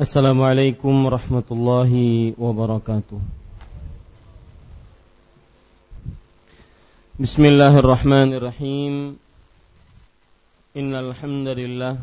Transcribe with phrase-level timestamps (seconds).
[0.00, 3.20] Assalamualaikum warahmatullahi wabarakatuh.
[7.20, 9.20] Bismillahirrahmanirrahim.
[10.72, 12.00] Innal hamdalillah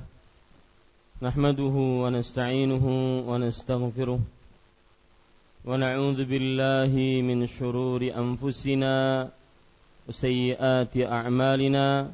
[1.25, 12.13] nahmaduhu wa nasta'inuhu wa nastaghfiruh wa n'audhu billahi min shururi anfusina wa sayyiati a'malina.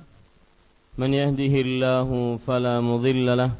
[0.95, 3.59] Man yahdihillahu fala mudilla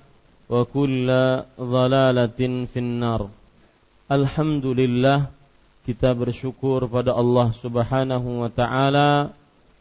[0.50, 3.26] ضلاله wa kulla dhalalatin finnar.
[4.06, 5.34] Alhamdulillah
[5.82, 9.34] kita bersyukur pada Allah Subhanahu wa taala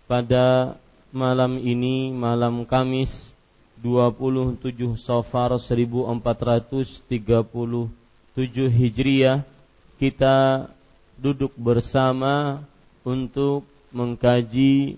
[0.09, 0.77] pada
[1.13, 3.37] malam ini malam Kamis
[3.81, 7.05] 27 Safar 1437
[8.73, 9.45] Hijriah
[10.01, 10.67] kita
[11.21, 12.65] duduk bersama
[13.05, 14.97] untuk mengkaji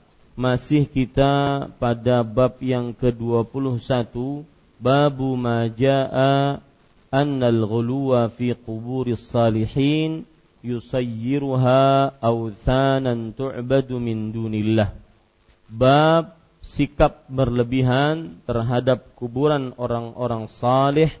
[0.35, 4.47] masih kita pada bab yang ke-21
[4.79, 6.63] babu majaa
[7.11, 10.23] annal ghuluwa fi quburis salihin
[10.63, 14.95] yusayyiruha awthanan tu'badu min dunillah.
[15.67, 21.11] Bab sikap berlebihan terhadap kuburan orang-orang saleh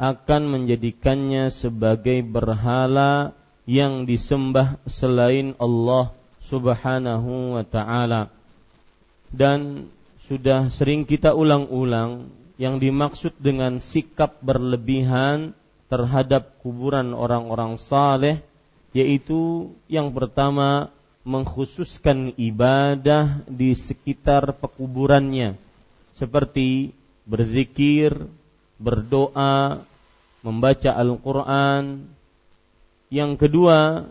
[0.00, 3.36] akan menjadikannya sebagai berhala
[3.68, 8.37] yang disembah selain Allah Subhanahu wa taala
[9.32, 9.90] dan
[10.28, 12.28] sudah sering kita ulang-ulang
[12.60, 15.56] yang dimaksud dengan sikap berlebihan
[15.88, 18.44] terhadap kuburan orang-orang saleh
[18.92, 20.90] yaitu yang pertama
[21.24, 25.60] mengkhususkan ibadah di sekitar pekuburannya
[26.18, 26.96] seperti
[27.28, 28.26] berzikir,
[28.80, 29.84] berdoa,
[30.42, 32.08] membaca Al-Qur'an.
[33.08, 34.08] Yang kedua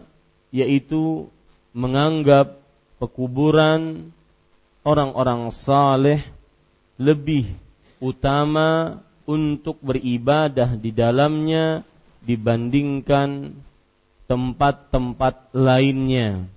[0.49, 1.27] yaitu
[1.75, 2.57] menganggap
[2.97, 4.09] pekuburan
[4.87, 6.23] orang-orang saleh
[6.95, 7.51] lebih
[7.99, 11.83] utama untuk beribadah di dalamnya
[12.23, 13.51] dibandingkan
[14.31, 16.47] tempat-tempat lainnya.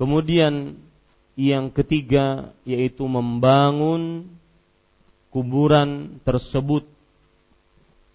[0.00, 0.80] Kemudian
[1.36, 4.32] yang ketiga yaitu membangun
[5.28, 6.88] kuburan tersebut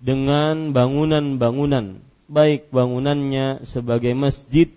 [0.02, 4.72] dengan bangunan-bangunan, baik bangunannya sebagai masjid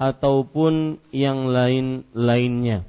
[0.00, 2.86] ataupun yang lain-lainnya.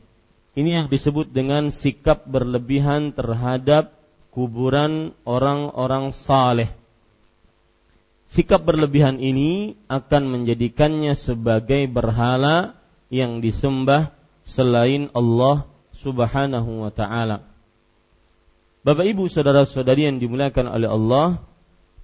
[0.51, 3.95] Ini yang disebut dengan sikap berlebihan terhadap
[4.35, 6.71] kuburan orang-orang saleh.
[8.31, 12.79] sikap berlebihan ini akan menjadikannya sebagai berhala
[13.11, 14.15] yang disembah
[14.47, 15.67] selain Allah
[15.99, 17.43] Subhanahu wa taala.
[18.87, 21.27] Bapak Ibu saudara-saudari yang dimuliakan oleh Allah,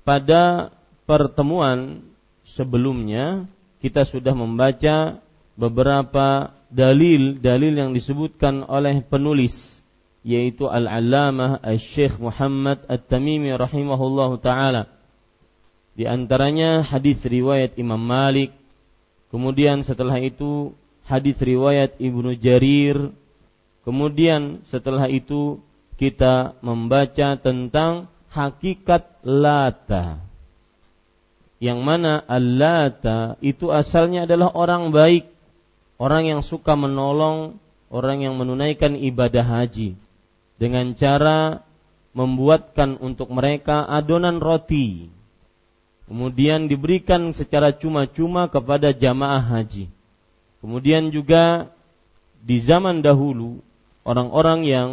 [0.03, 0.69] pada
[1.07, 2.03] pertemuan
[2.43, 3.47] sebelumnya
[3.79, 5.23] kita sudah membaca
[5.55, 9.77] beberapa dalil-dalil yang disebutkan oleh penulis
[10.27, 14.91] yaitu Al-Allamah Al-Syekh Muhammad At-Tamimi rahimahullahu taala.
[15.95, 18.51] Di antaranya hadis riwayat Imam Malik,
[19.31, 20.75] kemudian setelah itu
[21.07, 23.15] hadis riwayat Ibnu Jarir,
[23.87, 25.63] kemudian setelah itu
[25.95, 30.19] kita membaca tentang hakikat Lata.
[31.57, 35.36] Yang mana Al-Lata itu asalnya adalah orang baik,
[35.97, 37.57] orang yang suka menolong
[37.89, 39.97] orang yang menunaikan ibadah haji.
[40.57, 41.61] Dengan cara
[42.17, 45.13] membuatkan untuk mereka adonan roti.
[46.09, 49.85] Kemudian diberikan secara cuma-cuma kepada jamaah haji.
[50.63, 51.69] Kemudian juga
[52.41, 53.61] di zaman dahulu
[54.01, 54.89] orang-orang yang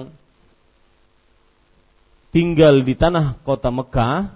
[2.35, 4.35] tinggal di tanah kota Mekah,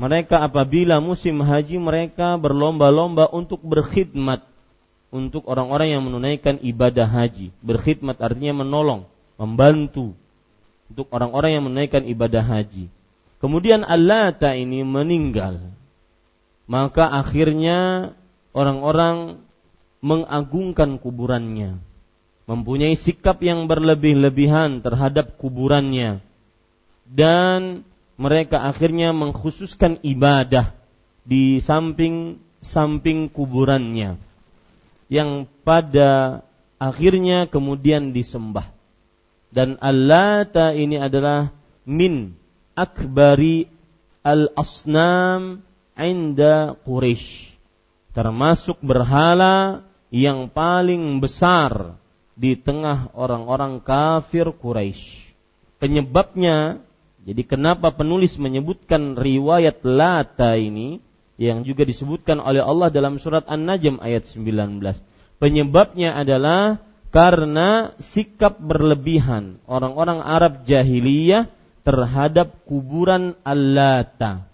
[0.00, 4.46] mereka apabila musim haji mereka berlomba-lomba untuk berkhidmat
[5.10, 7.50] untuk orang-orang yang menunaikan ibadah haji.
[7.62, 10.14] Berkhidmat artinya menolong, membantu
[10.90, 12.90] untuk orang-orang yang menunaikan ibadah haji.
[13.42, 15.58] Kemudian Allah ini meninggal
[16.70, 18.14] maka akhirnya
[18.54, 19.42] orang-orang
[19.98, 21.82] mengagungkan kuburannya,
[22.46, 26.22] mempunyai sikap yang berlebih-lebihan terhadap kuburannya,
[27.10, 27.82] dan
[28.14, 30.70] mereka akhirnya mengkhususkan ibadah
[31.26, 34.22] di samping samping kuburannya,
[35.10, 36.40] yang pada
[36.78, 38.70] akhirnya kemudian disembah.
[39.50, 40.46] Dan Allah
[40.78, 41.50] ini adalah
[41.82, 42.38] min
[42.78, 43.66] akbari
[44.22, 45.66] al-asnam
[45.98, 47.50] inda Quraisy
[48.10, 51.96] termasuk berhala yang paling besar
[52.34, 55.30] di tengah orang-orang kafir Quraisy.
[55.78, 56.82] Penyebabnya
[57.20, 61.04] jadi kenapa penulis menyebutkan riwayat Lata ini
[61.40, 64.76] yang juga disebutkan oleh Allah dalam surat An-Najm ayat 19.
[65.40, 71.48] Penyebabnya adalah karena sikap berlebihan orang-orang Arab jahiliyah
[71.80, 74.44] terhadap kuburan Al-Lata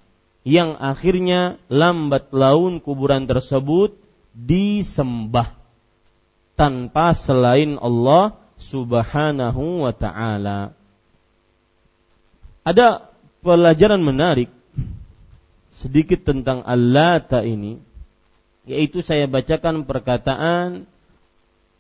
[0.47, 3.99] yang akhirnya lambat laun kuburan tersebut
[4.31, 5.59] disembah
[6.55, 10.71] tanpa selain Allah Subhanahu wa taala.
[12.63, 13.11] Ada
[13.43, 14.56] pelajaran menarik
[15.77, 17.79] sedikit tentang Al-Lata ini
[18.67, 20.91] yaitu saya bacakan perkataan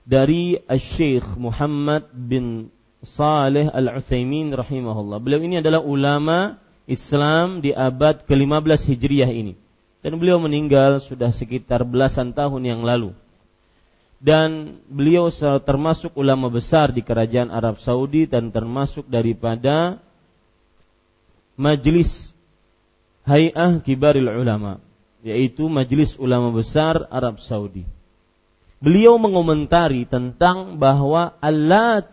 [0.07, 2.71] dari Syekh Muhammad bin
[3.03, 5.19] Saleh Al-Utsaimin rahimahullah.
[5.19, 9.59] Beliau ini adalah ulama Islam di abad ke-15 Hijriah ini.
[10.07, 13.11] Dan beliau meninggal sudah sekitar belasan tahun yang lalu.
[14.23, 15.29] Dan beliau
[15.61, 19.99] termasuk ulama besar di kerajaan Arab Saudi dan termasuk daripada
[21.59, 22.31] majelis
[23.27, 24.79] Hay'ah Kibaril Ulama,
[25.27, 27.83] yaitu majelis ulama besar Arab Saudi.
[28.79, 32.05] Beliau mengomentari tentang bahwa Allah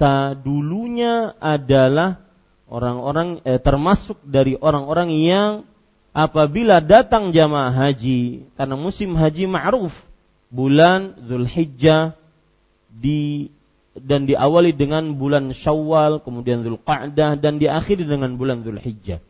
[0.41, 2.23] dulunya adalah
[2.65, 5.51] orang-orang eh, termasuk dari orang-orang yang
[6.17, 9.93] apabila datang jamaah haji karena musim haji ma'ruf
[10.49, 12.17] bulan Zulhijjah
[12.89, 13.53] di
[13.93, 19.21] dan diawali dengan bulan Syawal, kemudian Zulqa'dah dan diakhiri dengan bulan Zulhijjah.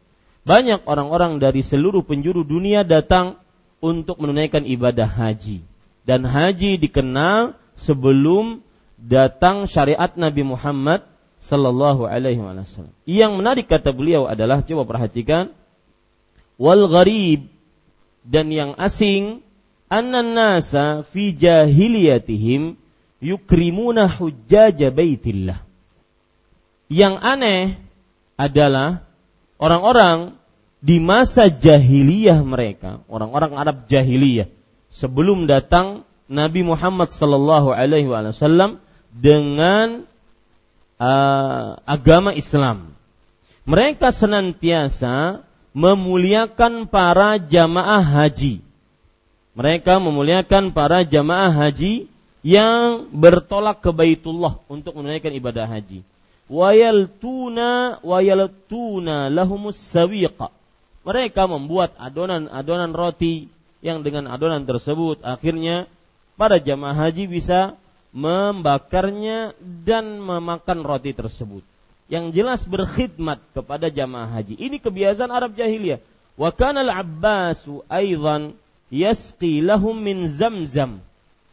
[0.43, 3.39] Banyak orang-orang dari seluruh penjuru dunia datang
[3.79, 5.63] untuk menunaikan ibadah haji.
[6.03, 8.59] Dan haji dikenal sebelum
[8.99, 11.07] datang syariat Nabi Muhammad
[11.39, 12.95] sallallahu alaihi wasallam.
[13.03, 15.51] Yang menarik kata beliau adalah coba perhatikan
[16.55, 17.47] wal gharib
[18.23, 19.43] dan yang asing
[19.91, 22.79] anna nasa fi jahiliyatihim
[23.19, 25.59] yukrimuna hujjaj baitillah.
[26.87, 27.63] Yang aneh
[28.39, 29.07] adalah
[29.63, 30.35] orang-orang
[30.83, 34.51] di masa jahiliyah mereka, orang-orang Arab jahiliyah
[34.91, 38.83] sebelum datang Nabi Muhammad sallallahu alaihi wasallam
[39.15, 40.03] dengan
[40.99, 42.91] uh, agama Islam.
[43.63, 48.59] Mereka senantiasa memuliakan para jamaah haji.
[49.55, 52.11] Mereka memuliakan para jamaah haji
[52.43, 56.03] yang bertolak ke Baitullah untuk menunaikan ibadah haji.
[56.51, 60.51] Wayaltuna wayaltuna lahumus sawiqa.
[61.03, 63.51] Mereka membuat adonan-adonan roti
[63.83, 65.91] yang dengan adonan tersebut akhirnya
[66.39, 67.75] para jamaah haji bisa
[68.15, 71.63] membakarnya dan memakan roti tersebut.
[72.07, 74.59] Yang jelas berkhidmat kepada jamaah haji.
[74.59, 75.99] Ini kebiasaan Arab jahiliyah.
[76.35, 78.55] Wa kana al-Abbas aidan
[78.93, 81.01] yasqi lahum min zamzam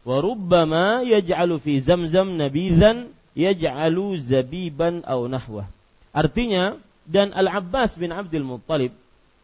[0.01, 5.67] wa rubbama yaj'alu fi zamzam nabidhan yaj'alu zabiban aw nahwah.
[6.11, 8.93] Artinya dan Al-Abbas bin Abdul Muttalib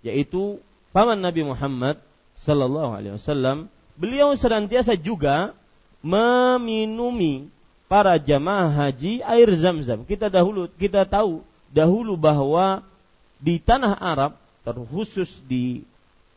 [0.03, 0.59] yaitu
[0.91, 1.99] paman Nabi Muhammad
[2.37, 3.67] sallallahu alaihi wasallam
[3.97, 5.57] beliau senantiasa juga
[6.05, 7.49] meminumi
[7.89, 10.03] para jamaah haji air zam-zam.
[10.03, 11.41] Kita dahulu kita tahu
[11.71, 12.85] dahulu bahwa
[13.39, 15.87] di tanah Arab terkhusus di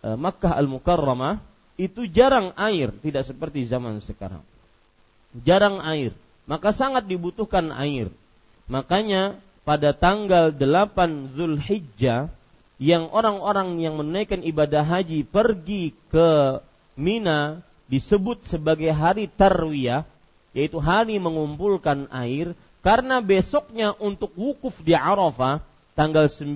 [0.00, 1.42] e, Makkah Al-Mukarramah
[1.80, 4.44] itu jarang air, tidak seperti zaman sekarang.
[5.42, 6.12] Jarang air,
[6.50, 8.10] maka sangat dibutuhkan air.
[8.66, 12.26] Makanya pada tanggal 8 Zulhijjah
[12.82, 16.58] yang orang-orang yang menunaikan ibadah haji pergi ke
[16.98, 20.02] Mina disebut sebagai hari tarwiyah
[20.50, 25.62] yaitu hari mengumpulkan air karena besoknya untuk wukuf di Arafah
[25.94, 26.50] tanggal 9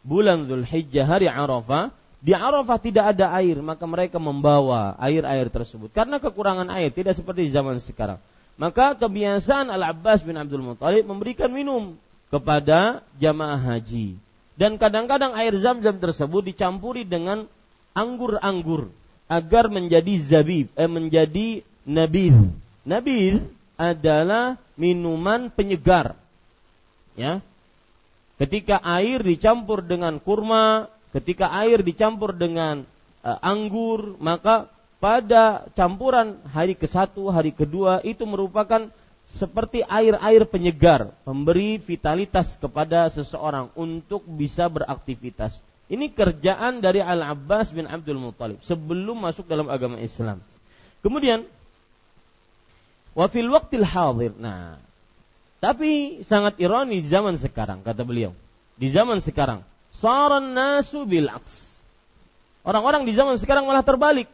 [0.00, 1.92] bulan Zulhijjah hari Arafah
[2.24, 7.52] di Arafah tidak ada air maka mereka membawa air-air tersebut karena kekurangan air tidak seperti
[7.52, 8.16] zaman sekarang
[8.54, 11.98] maka kebiasaan Al-Abbas bin Abdul Muthalib memberikan minum
[12.30, 14.18] kepada jamaah haji
[14.54, 17.50] dan kadang-kadang air zam-zam tersebut dicampuri dengan
[17.94, 18.90] anggur-anggur
[19.26, 22.54] agar menjadi zabib, eh, menjadi nabil.
[22.86, 23.42] Nabil
[23.74, 26.14] adalah minuman penyegar.
[27.18, 27.42] Ya.
[28.38, 32.82] Ketika air dicampur dengan kurma, ketika air dicampur dengan
[33.22, 34.66] uh, anggur, maka
[35.04, 38.88] pada campuran hari ke-1, hari kedua itu merupakan
[39.28, 45.60] seperti air-air penyegar, memberi vitalitas kepada seseorang untuk bisa beraktivitas.
[45.92, 50.40] Ini kerjaan dari Al-Abbas bin Abdul Muttalib sebelum masuk dalam agama Islam.
[51.04, 51.44] Kemudian
[53.12, 54.32] wafil waktil hadir.
[54.40, 54.80] Nah,
[55.60, 58.32] tapi sangat ironi zaman sekarang kata beliau.
[58.80, 61.28] Di zaman sekarang, saran nasu bil.
[62.64, 64.32] Orang-orang di zaman sekarang malah terbalik.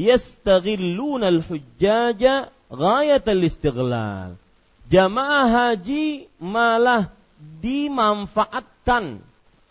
[0.00, 4.40] Yastaghilluna al-hujjaja ghayatal istighlal.
[4.88, 7.12] Jamaah haji malah
[7.60, 9.20] dimanfaatkan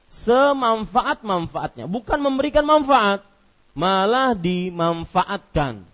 [0.09, 3.25] semanfaat-manfaatnya, bukan memberikan manfaat,
[3.74, 5.86] malah dimanfaatkan,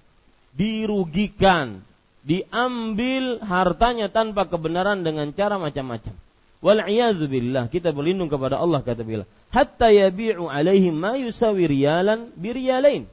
[0.56, 1.84] dirugikan,
[2.24, 6.15] diambil hartanya tanpa kebenaran dengan cara macam-macam.
[6.63, 6.82] Wal
[7.30, 9.30] billah, kita berlindung kepada Allah kata bila.
[9.54, 13.06] Hatta yabi'u alaihim ma yusawi riyalan biriyalain.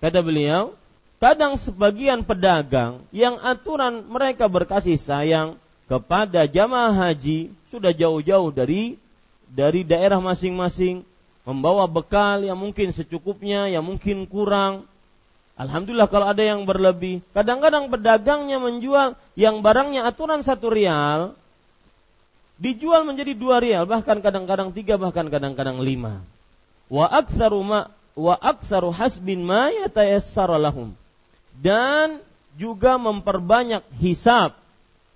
[0.00, 0.72] Kata beliau,
[1.20, 8.96] kadang sebagian pedagang yang aturan mereka berkasih sayang kepada jamaah haji sudah jauh-jauh dari
[9.50, 11.04] dari daerah masing-masing
[11.44, 14.88] membawa bekal yang mungkin secukupnya, yang mungkin kurang.
[15.60, 17.20] Alhamdulillah kalau ada yang berlebih.
[17.36, 21.36] Kadang-kadang pedagangnya menjual yang barangnya aturan satu rial,
[22.56, 26.24] dijual menjadi dua rial, bahkan kadang-kadang tiga, bahkan kadang-kadang lima.
[26.88, 27.60] Wa aktsaru
[28.16, 30.94] wa aktsaru hasbin ma yatayassara lahum.
[31.60, 32.22] Dan
[32.56, 34.56] juga memperbanyak hisab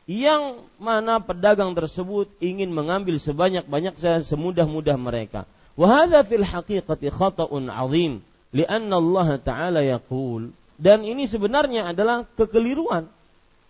[0.05, 5.49] yang mana pedagang tersebut ingin mengambil sebanyak-banyak semudah-mudah mereka.
[5.75, 8.23] Wahada fil haqiqati khata'un azim
[8.55, 13.11] lianna Allah taala yaqul dan ini sebenarnya adalah kekeliruan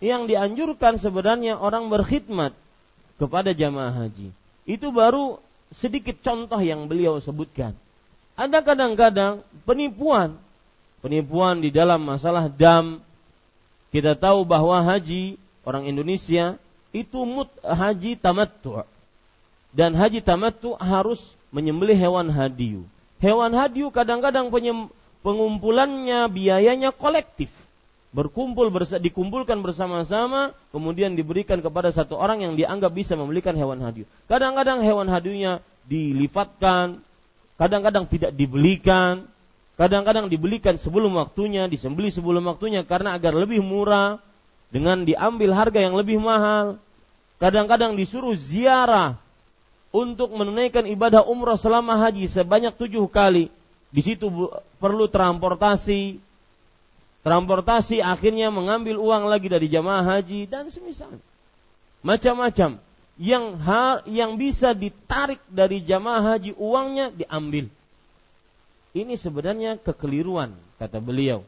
[0.01, 2.53] yang dianjurkan sebenarnya orang berkhidmat
[3.17, 4.29] kepada jamaah haji.
[4.65, 5.41] Itu baru
[5.73, 7.73] sedikit contoh yang beliau sebutkan.
[8.35, 10.35] Ada kadang-kadang penipuan,
[10.99, 12.99] penipuan di dalam masalah dam.
[13.95, 16.59] Kita tahu bahwa haji orang Indonesia
[16.91, 18.83] itu mut haji tamattu.
[19.71, 22.83] Dan haji tamattu harus menyembelih hewan hadiu.
[23.23, 24.51] Hewan hadiu kadang-kadang
[25.23, 27.47] pengumpulannya biayanya kolektif.
[28.15, 34.07] Berkumpul bersa dikumpulkan bersama-sama kemudian diberikan kepada satu orang yang dianggap bisa membelikan hewan hadiu.
[34.27, 37.03] Kadang-kadang hewan hadiunya dilifatkan,
[37.55, 39.27] kadang-kadang tidak dibelikan,
[39.79, 44.19] kadang-kadang dibelikan sebelum waktunya, disembeli sebelum waktunya karena agar lebih murah
[44.71, 46.79] dengan diambil harga yang lebih mahal.
[47.39, 49.19] Kadang-kadang disuruh ziarah
[49.95, 53.51] untuk menunaikan ibadah umrah selama haji sebanyak tujuh kali.
[53.91, 54.27] Di situ
[54.79, 56.19] perlu transportasi.
[57.25, 61.15] Transportasi akhirnya mengambil uang lagi dari jamaah haji dan semisal.
[62.05, 62.77] Macam-macam
[63.15, 67.71] yang hal yang bisa ditarik dari jamaah haji uangnya diambil.
[68.95, 71.43] Ini sebenarnya kekeliruan kata beliau.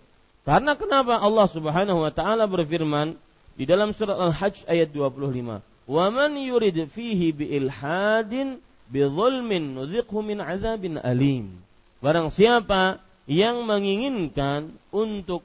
[0.48, 3.20] Karena kenapa Allah Subhanahu wa taala berfirman
[3.60, 11.52] di dalam surat Al-Hajj ayat 25, "Wa man yurid fihi ilhadin nuziqhu min adzabin alim."
[12.00, 15.44] Barang siapa yang menginginkan untuk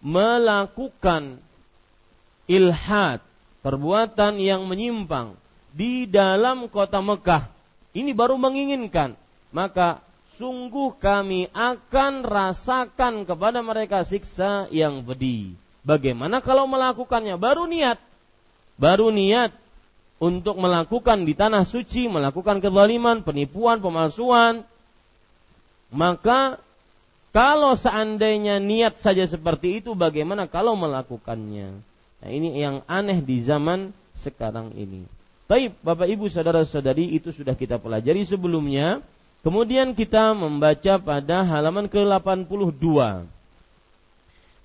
[0.00, 1.44] melakukan
[2.48, 3.20] ilhad,
[3.60, 5.36] perbuatan yang menyimpang
[5.78, 7.46] di dalam kota Mekah,
[7.94, 9.14] ini baru menginginkan,
[9.54, 10.02] maka
[10.34, 15.54] sungguh kami akan rasakan kepada mereka siksa yang pedih.
[15.86, 17.38] Bagaimana kalau melakukannya?
[17.38, 18.02] Baru niat.
[18.74, 19.54] Baru niat
[20.18, 24.66] untuk melakukan di tanah suci, melakukan kezaliman, penipuan, pemalsuan.
[25.94, 26.58] Maka
[27.30, 31.70] kalau seandainya niat saja seperti itu, bagaimana kalau melakukannya?
[32.18, 35.17] Nah ini yang aneh di zaman sekarang ini.
[35.48, 39.00] Baik, Bapak Ibu saudara-saudari itu sudah kita pelajari sebelumnya.
[39.40, 42.84] Kemudian kita membaca pada halaman ke-82.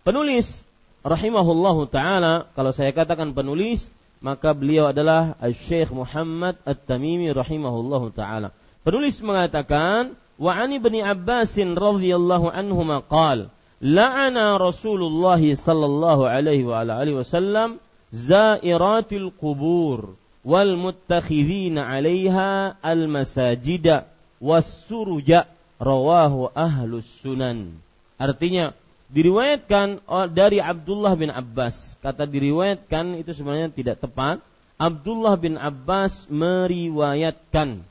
[0.04, 0.68] Penulis
[1.08, 8.52] rahimahullahu taala, kalau saya katakan penulis, maka beliau adalah Syekh Muhammad At-Tamimi rahimahullahu taala.
[8.84, 17.24] Penulis mengatakan, "Wa ani bin Abbas radhiyallahu anhu qala, la'ana Rasulullah sallallahu alaihi wa alihi
[17.24, 17.80] wasallam
[18.12, 24.08] zairatil qubur." Wal muttakhidhina 'alaiha al masajida
[24.44, 25.48] was suruja
[25.80, 27.80] rawahu ahlus sunan.
[28.20, 28.76] Artinya
[29.12, 31.96] diriwayatkan dari Abdullah bin Abbas.
[32.00, 34.44] Kata diriwayatkan itu sebenarnya tidak tepat.
[34.80, 37.88] Abdullah bin Abbas meriwayatkan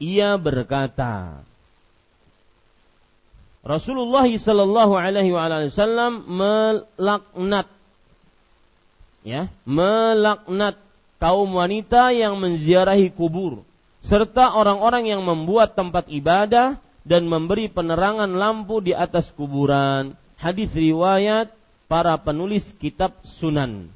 [0.00, 1.44] ia berkata
[3.60, 7.68] Rasulullah sallallahu alaihi wasallam melaknat
[9.20, 10.80] ya melaknat
[11.20, 13.62] kaum wanita yang menziarahi kubur
[14.00, 20.16] serta orang-orang yang membuat tempat ibadah dan memberi penerangan lampu di atas kuburan.
[20.40, 21.52] Hadis riwayat
[21.84, 23.92] para penulis kitab Sunan.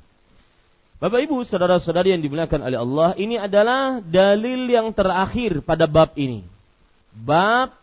[1.01, 6.45] Bapak Ibu, saudara-saudari yang dimuliakan oleh Allah, ini adalah dalil yang terakhir pada bab ini.
[7.13, 7.77] Bab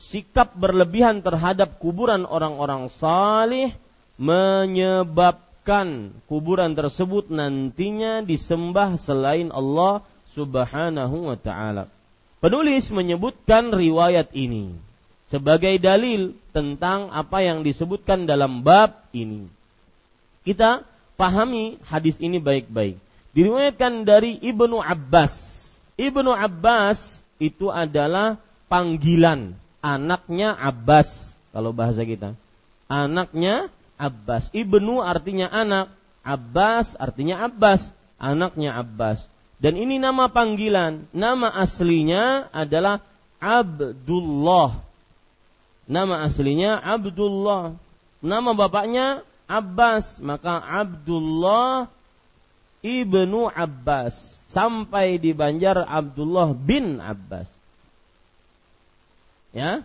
[0.00, 3.72] sikap berlebihan terhadap kuburan orang-orang salih
[4.16, 10.00] menyebab menyebabkan kuburan tersebut nantinya disembah selain Allah
[10.32, 11.84] Subhanahu wa taala.
[12.40, 14.72] Penulis menyebutkan riwayat ini
[15.28, 19.52] sebagai dalil tentang apa yang disebutkan dalam bab ini.
[20.48, 20.80] Kita
[21.20, 22.96] pahami hadis ini baik-baik.
[23.36, 25.60] Diriwayatkan dari Ibnu Abbas.
[26.00, 28.40] Ibnu Abbas itu adalah
[28.72, 29.52] panggilan
[29.84, 32.32] anaknya Abbas kalau bahasa kita.
[32.88, 33.68] Anaknya
[34.00, 34.48] Abbas.
[34.56, 35.92] Ibnu artinya anak,
[36.24, 39.28] Abbas artinya Abbas, anaknya Abbas.
[39.60, 43.04] Dan ini nama panggilan, nama aslinya adalah
[43.36, 44.80] Abdullah.
[45.84, 47.76] Nama aslinya Abdullah.
[48.24, 51.92] Nama bapaknya Abbas, maka Abdullah
[52.80, 54.40] ibnu Abbas.
[54.48, 57.46] Sampai di Banjar Abdullah bin Abbas.
[59.52, 59.84] Ya,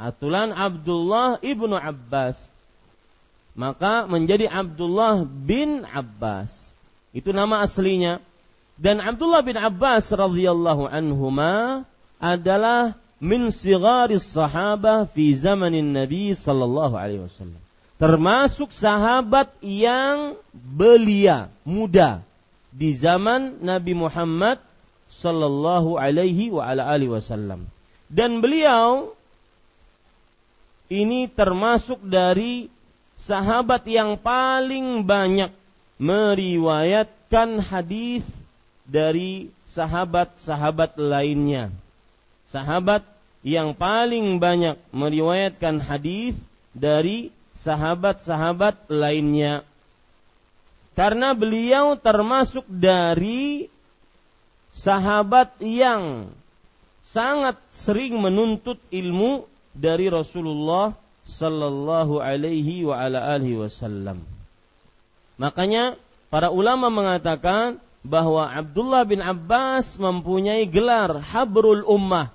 [0.00, 2.49] Atulan Abdullah ibnu Abbas
[3.60, 6.72] maka menjadi Abdullah bin Abbas.
[7.12, 8.24] Itu nama aslinya.
[8.80, 11.84] Dan Abdullah bin Abbas radhiyallahu anhuma
[12.16, 17.60] adalah min sigaris sahabah fi zamanin Nabi sallallahu alaihi wasallam.
[18.00, 22.24] Termasuk sahabat yang belia, muda
[22.72, 24.56] di zaman Nabi Muhammad
[25.12, 27.68] sallallahu alaihi wa ala alihi wasallam.
[28.08, 29.12] Dan beliau
[30.88, 32.72] ini termasuk dari
[33.24, 35.52] sahabat yang paling banyak
[36.00, 38.24] meriwayatkan hadis
[38.88, 41.70] dari sahabat-sahabat lainnya.
[42.50, 43.06] Sahabat
[43.46, 46.34] yang paling banyak meriwayatkan hadis
[46.74, 47.30] dari
[47.60, 49.62] sahabat-sahabat lainnya.
[50.98, 53.70] Karena beliau termasuk dari
[54.74, 56.28] sahabat yang
[57.06, 60.94] sangat sering menuntut ilmu dari Rasulullah
[61.30, 64.26] sallallahu alaihi wa ala alihi wasallam.
[65.38, 65.94] Makanya
[66.28, 72.34] para ulama mengatakan bahwa Abdullah bin Abbas mempunyai gelar Habrul Ummah.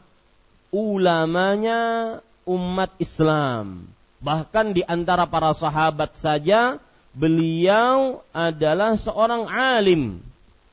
[0.74, 3.88] Ulamanya umat Islam.
[4.20, 6.82] Bahkan di antara para sahabat saja
[7.14, 10.20] beliau adalah seorang alim.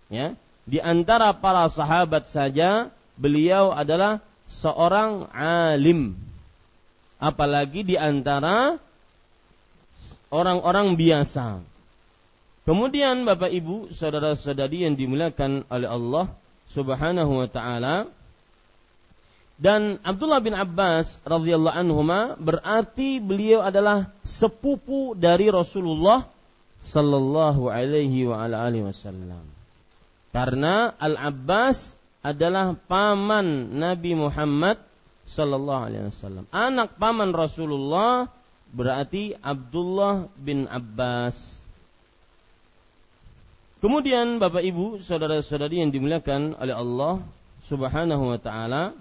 [0.08, 0.34] Ya,
[0.66, 6.16] di antara para sahabat saja beliau adalah seorang alim
[7.22, 8.82] apalagi di antara
[10.34, 11.62] orang-orang biasa.
[12.66, 16.26] Kemudian Bapak Ibu, saudara-saudari yang dimuliakan oleh Allah
[16.74, 18.10] Subhanahu wa taala,
[19.62, 22.02] dan Abdullah bin Abbas radhiyallahu anhu
[22.42, 26.26] berarti beliau adalah sepupu dari Rasulullah
[26.82, 29.46] sallallahu alaihi wa ala alihi wasallam.
[30.34, 31.94] Karena Al Abbas
[32.26, 34.82] adalah paman Nabi Muhammad
[35.32, 36.44] Sallallahu Alaihi Wasallam.
[36.52, 38.28] Anak paman Rasulullah
[38.68, 41.56] berarti Abdullah bin Abbas.
[43.80, 47.24] Kemudian Bapak Ibu, saudara-saudari yang dimuliakan oleh Allah
[47.66, 48.94] Subhanahu wa taala,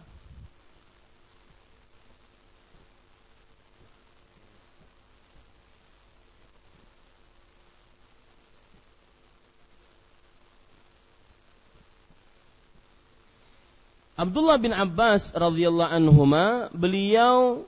[14.19, 17.65] Abdullah bin Abbas radhiyallahu anhuma beliau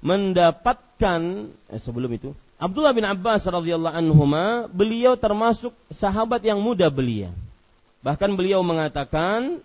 [0.00, 7.30] mendapatkan eh, sebelum itu Abdullah bin Abbas radhiyallahu anhuma beliau termasuk sahabat yang muda belia.
[8.02, 9.62] Bahkan beliau mengatakan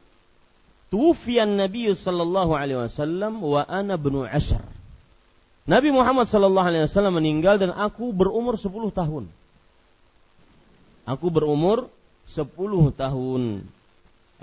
[0.93, 4.61] Tufian Nabi sallallahu alaihi wasallam wa ana bnu ashar.
[5.65, 9.25] Nabi Muhammad sallallahu alaihi wasallam meninggal dan aku berumur 10 tahun.
[11.09, 11.89] Aku berumur
[12.29, 12.45] 10
[12.93, 13.65] tahun.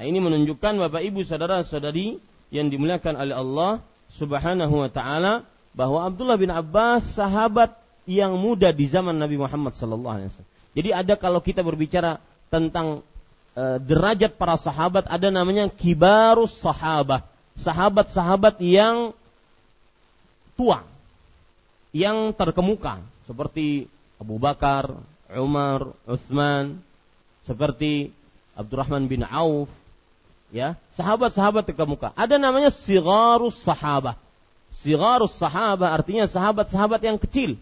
[0.01, 2.17] Nah, ini menunjukkan Bapak Ibu saudara-saudari
[2.49, 5.45] yang dimuliakan oleh Allah Subhanahu wa taala
[5.77, 7.77] bahwa Abdullah bin Abbas sahabat
[8.09, 10.53] yang muda di zaman Nabi Muhammad sallallahu alaihi wasallam.
[10.73, 12.17] Jadi ada kalau kita berbicara
[12.49, 13.05] tentang
[13.53, 17.21] e, derajat para sahabat ada namanya kibarus sahabah.
[17.61, 19.13] Sahabat-sahabat yang
[20.57, 20.81] tua,
[21.93, 23.85] yang terkemuka seperti
[24.17, 24.97] Abu Bakar,
[25.37, 26.81] Umar, Uthman,
[27.45, 28.17] seperti
[28.57, 29.69] Abdurrahman bin Auf,
[30.51, 32.15] ya, sahabat-sahabat terkemuka.
[32.15, 34.19] Ada namanya sigarus sahabah.
[34.71, 37.59] Sigarus sahabah artinya sahabat-sahabat yang kecil,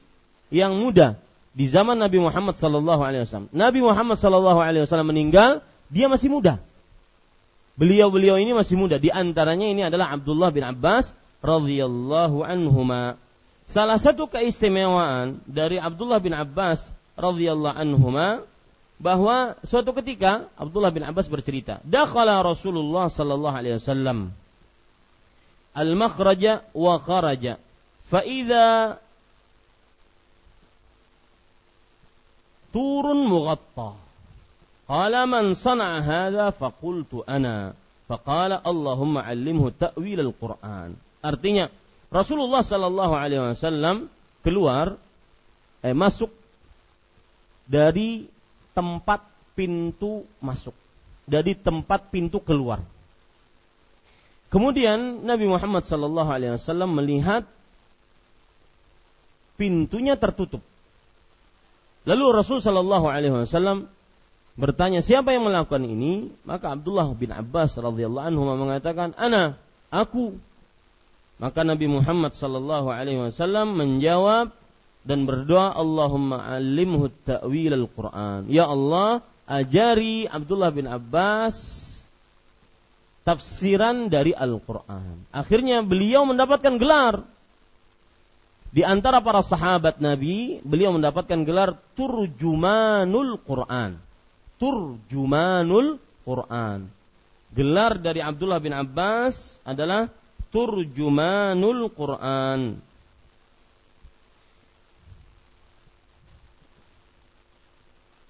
[0.52, 1.16] yang muda
[1.56, 3.48] di zaman Nabi Muhammad sallallahu alaihi wasallam.
[3.50, 6.60] Nabi Muhammad sallallahu alaihi wasallam meninggal, dia masih muda.
[7.78, 8.98] Beliau-beliau ini masih muda.
[8.98, 13.14] Di antaranya ini adalah Abdullah bin Abbas radhiyallahu anhuma.
[13.70, 18.42] Salah satu keistimewaan dari Abdullah bin Abbas radhiyallahu anhuma
[18.98, 24.34] bahwa suatu ketika Abdullah bin Abbas bercerita, "Dakhala Rasulullah sallallahu alaihi wasallam
[25.78, 27.62] al-makhraja wa kharaja,
[28.10, 28.98] fa idza
[32.74, 33.94] turun mughatta.
[34.88, 37.76] Qala man sana'a hadha faqultu ana.
[38.08, 40.96] Faqala Allahumma 'allimhu ta'wil al-Qur'an.
[41.20, 41.68] Artinya
[42.08, 44.08] Rasulullah sallallahu alaihi wasallam
[44.40, 44.96] keluar
[45.84, 46.32] eh masuk
[47.68, 48.24] dari
[48.78, 49.26] tempat
[49.58, 50.74] pintu masuk,
[51.26, 52.86] dari tempat pintu keluar.
[54.54, 57.42] Kemudian Nabi Muhammad wasallam melihat
[59.58, 60.62] pintunya tertutup.
[62.08, 63.90] Lalu Rasul Wasallam
[64.56, 69.60] bertanya siapa yang melakukan ini maka Abdullah bin Abbas radhiyallahu anhu mengatakan ana
[69.92, 70.40] aku
[71.38, 74.50] maka Nabi Muhammad wasallam menjawab
[75.08, 81.56] dan berdoa Allahumma alimhu ta'wil al-Quran ya Allah ajari Abdullah bin Abbas
[83.24, 87.24] tafsiran dari Al-Quran akhirnya beliau mendapatkan gelar
[88.68, 93.96] di antara para sahabat Nabi, beliau mendapatkan gelar Turjumanul Quran.
[94.60, 95.96] Turjumanul
[96.28, 96.92] Quran.
[97.56, 100.12] Gelar dari Abdullah bin Abbas adalah
[100.52, 102.76] Turjumanul Quran.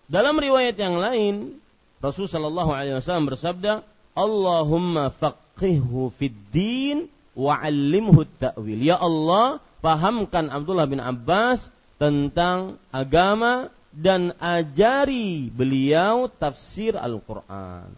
[0.08, 1.60] Dalam riwayat yang lain,
[2.00, 3.84] Rasul Shallallahu Alaihi Wasallam bersabda,
[4.16, 8.80] Allahumma faqihhu fid din wa alimhu ta'wil.
[8.80, 11.68] Ya Allah, pahamkan Abdullah bin Abbas
[12.00, 17.92] tentang agama dan ajari beliau tafsir Al-Quran.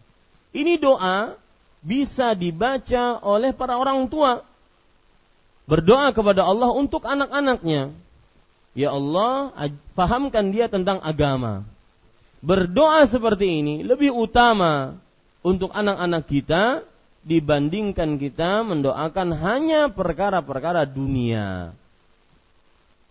[0.50, 1.38] Ini doa
[1.80, 4.42] bisa dibaca oleh para orang tua.
[5.70, 7.94] Berdoa kepada Allah untuk anak-anaknya.
[8.74, 9.54] Ya Allah,
[9.94, 11.62] pahamkan dia tentang agama.
[12.40, 14.96] Berdoa seperti ini lebih utama
[15.44, 16.64] untuk anak-anak kita
[17.20, 21.76] dibandingkan kita mendoakan hanya perkara-perkara dunia.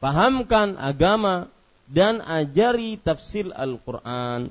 [0.02, 1.46] Pahamkan agama
[1.86, 4.50] dan ajari tafsir Al-Quran.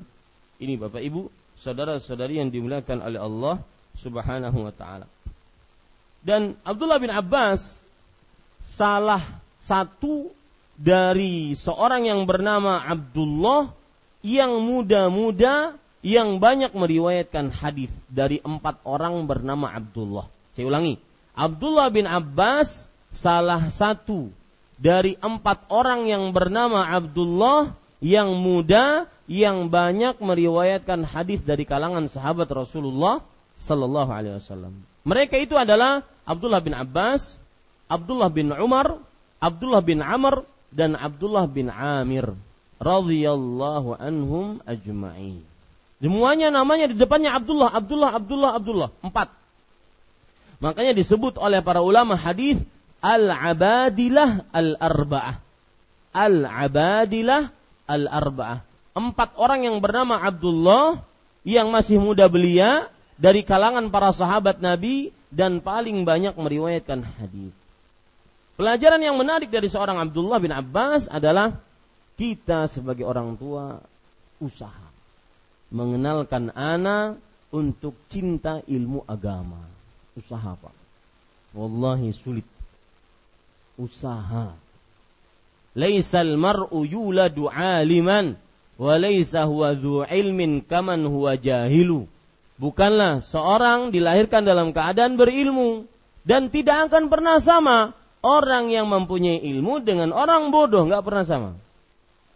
[0.59, 1.27] Ini Bapak Ibu,
[1.59, 3.55] saudara-saudari yang dimuliakan oleh Allah
[3.99, 5.07] Subhanahu wa taala.
[6.23, 7.83] Dan Abdullah bin Abbas
[8.63, 9.23] salah
[9.63, 10.31] satu
[10.75, 13.71] dari seorang yang bernama Abdullah
[14.25, 20.31] yang muda-muda yang banyak meriwayatkan hadis dari empat orang bernama Abdullah.
[20.55, 20.95] Saya ulangi,
[21.35, 24.31] Abdullah bin Abbas salah satu
[24.79, 32.47] dari empat orang yang bernama Abdullah yang muda yang banyak meriwayatkan hadis dari kalangan sahabat
[32.47, 33.19] Rasulullah
[33.59, 34.73] Sallallahu Alaihi Wasallam.
[35.03, 37.35] Mereka itu adalah Abdullah bin Abbas,
[37.91, 39.03] Abdullah bin Umar,
[39.43, 42.35] Abdullah bin Amr dan Abdullah bin Amir
[42.79, 45.43] radhiyallahu anhum ajma'in.
[45.99, 48.89] Semuanya namanya di depannya Abdullah, Abdullah, Abdullah, Abdullah.
[49.03, 49.27] Empat.
[50.63, 52.59] Makanya disebut oleh para ulama hadis
[53.03, 55.35] al-abadilah al-arba'ah.
[56.15, 57.51] Al-abadilah
[57.87, 58.63] al-arba'ah.
[58.95, 61.03] Empat orang yang bernama Abdullah
[61.43, 62.87] yang masih muda belia
[63.19, 67.51] dari kalangan para sahabat Nabi dan paling banyak meriwayatkan hadis.
[68.59, 71.59] Pelajaran yang menarik dari seorang Abdullah bin Abbas adalah
[72.19, 73.79] kita sebagai orang tua
[74.43, 74.91] usaha
[75.71, 77.15] mengenalkan anak
[77.55, 79.63] untuk cinta ilmu agama.
[80.19, 80.75] Usaha Pak.
[81.55, 82.43] Wallahi sulit.
[83.79, 84.51] Usaha.
[85.79, 88.35] Laisal mar'u yuladu aliman
[88.75, 92.09] wa laisa huwa dhu ilmin kaman huwa jahilu.
[92.59, 95.87] Bukanlah seorang dilahirkan dalam keadaan berilmu
[96.27, 101.51] dan tidak akan pernah sama orang yang mempunyai ilmu dengan orang bodoh nggak pernah sama.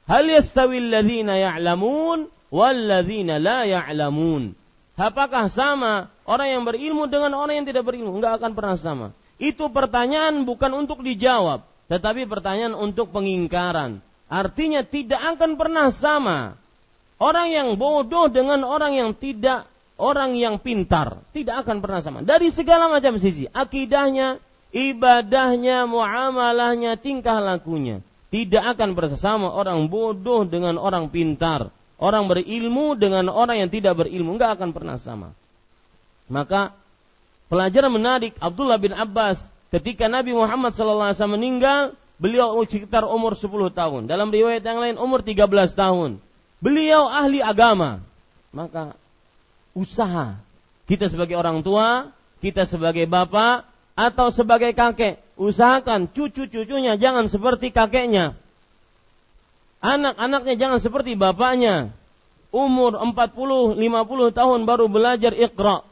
[0.03, 4.51] Hal yastawil ladzina ya'lamun wal ladzina la ya'lamun.
[4.93, 8.13] Apakah sama orang yang berilmu dengan orang yang tidak berilmu?
[8.13, 9.07] Enggak akan pernah sama.
[9.41, 14.05] Itu pertanyaan bukan untuk dijawab, tetapi pertanyaan untuk pengingkaran.
[14.29, 16.55] Artinya tidak akan pernah sama
[17.17, 19.65] orang yang bodoh dengan orang yang tidak
[19.97, 22.19] orang yang pintar, tidak akan pernah sama.
[22.21, 24.41] Dari segala macam sisi, akidahnya,
[24.73, 28.01] ibadahnya, muamalahnya, tingkah lakunya.
[28.33, 31.69] Tidak akan bersama orang bodoh dengan orang pintar
[32.03, 35.31] orang berilmu dengan orang yang tidak berilmu nggak akan pernah sama.
[36.27, 36.75] Maka
[37.47, 44.01] pelajaran menarik Abdullah bin Abbas ketika Nabi Muhammad SAW meninggal, beliau sekitar umur 10 tahun.
[44.11, 46.19] Dalam riwayat yang lain umur 13 tahun.
[46.59, 48.03] Beliau ahli agama.
[48.51, 48.99] Maka
[49.71, 50.35] usaha
[50.85, 52.11] kita sebagai orang tua,
[52.43, 53.63] kita sebagai bapak
[53.95, 58.37] atau sebagai kakek, usahakan cucu-cucunya jangan seperti kakeknya.
[59.83, 61.91] Anak-anaknya jangan seperti bapaknya.
[62.53, 65.83] Umur 40, 50 tahun baru belajar ikhra.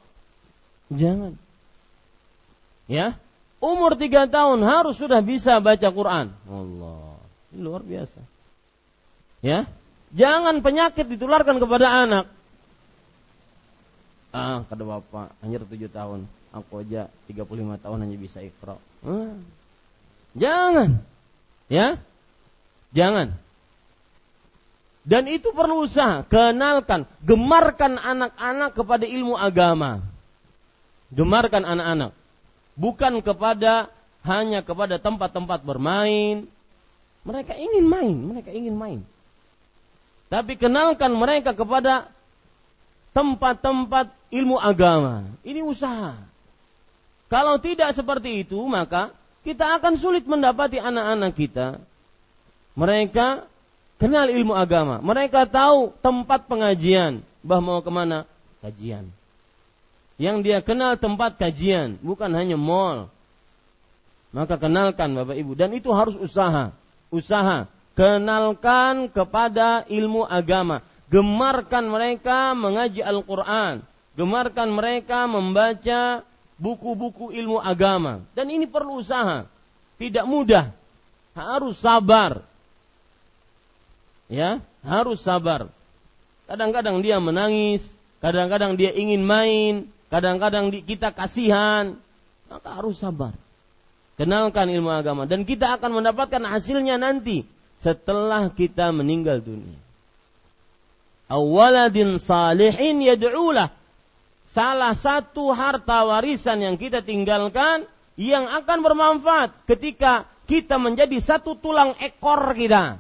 [0.94, 1.36] Jangan.
[2.86, 3.18] Ya.
[3.60, 6.32] Umur 3 tahun harus sudah bisa baca Quran.
[6.48, 7.18] Allah.
[7.52, 8.20] Ini luar biasa.
[9.42, 9.68] Ya.
[10.12, 12.26] Jangan penyakit ditularkan kepada anak.
[14.32, 16.30] Ah, kata bapak, hanya 7 tahun.
[16.52, 18.80] Aku aja 35 tahun hanya bisa ikhra.
[20.38, 21.02] Jangan.
[21.68, 21.98] Ya.
[22.92, 23.36] Jangan.
[25.02, 26.22] Dan itu perlu usaha.
[26.30, 30.06] Kenalkan, gemarkan anak-anak kepada ilmu agama.
[31.10, 32.12] Gemarkan anak-anak.
[32.78, 33.90] Bukan kepada
[34.22, 36.46] hanya kepada tempat-tempat bermain.
[37.26, 39.00] Mereka ingin main, mereka ingin main.
[40.30, 42.08] Tapi kenalkan mereka kepada
[43.12, 45.28] tempat-tempat ilmu agama.
[45.44, 46.16] Ini usaha.
[47.32, 49.16] Kalau tidak seperti itu, maka
[49.48, 51.80] kita akan sulit mendapati anak-anak kita.
[52.76, 53.48] Mereka
[53.96, 55.00] kenal ilmu agama.
[55.00, 57.24] Mereka tahu tempat pengajian.
[57.40, 58.28] Bah mau ke mana?
[58.60, 59.08] Kajian.
[60.20, 63.08] Yang dia kenal tempat kajian, bukan hanya mall.
[64.36, 65.56] Maka kenalkan Bapak Ibu.
[65.56, 66.76] Dan itu harus usaha.
[67.10, 67.66] Usaha.
[67.96, 70.84] Kenalkan kepada ilmu agama.
[71.08, 73.84] Gemarkan mereka mengaji Al-Quran.
[74.20, 76.28] Gemarkan mereka membaca
[76.62, 78.22] buku-buku ilmu agama.
[78.38, 79.50] Dan ini perlu usaha.
[79.98, 80.70] Tidak mudah.
[81.34, 82.46] Harus sabar
[84.32, 85.68] ya harus sabar.
[86.48, 87.84] Kadang-kadang dia menangis,
[88.24, 92.00] kadang-kadang dia ingin main, kadang-kadang kita kasihan,
[92.48, 93.36] maka harus sabar.
[94.16, 97.44] Kenalkan ilmu agama dan kita akan mendapatkan hasilnya nanti
[97.84, 99.78] setelah kita meninggal dunia.
[101.32, 103.72] Awaladin salihin yad'ulah.
[104.52, 107.88] Salah satu harta warisan yang kita tinggalkan
[108.20, 113.00] yang akan bermanfaat ketika kita menjadi satu tulang ekor kita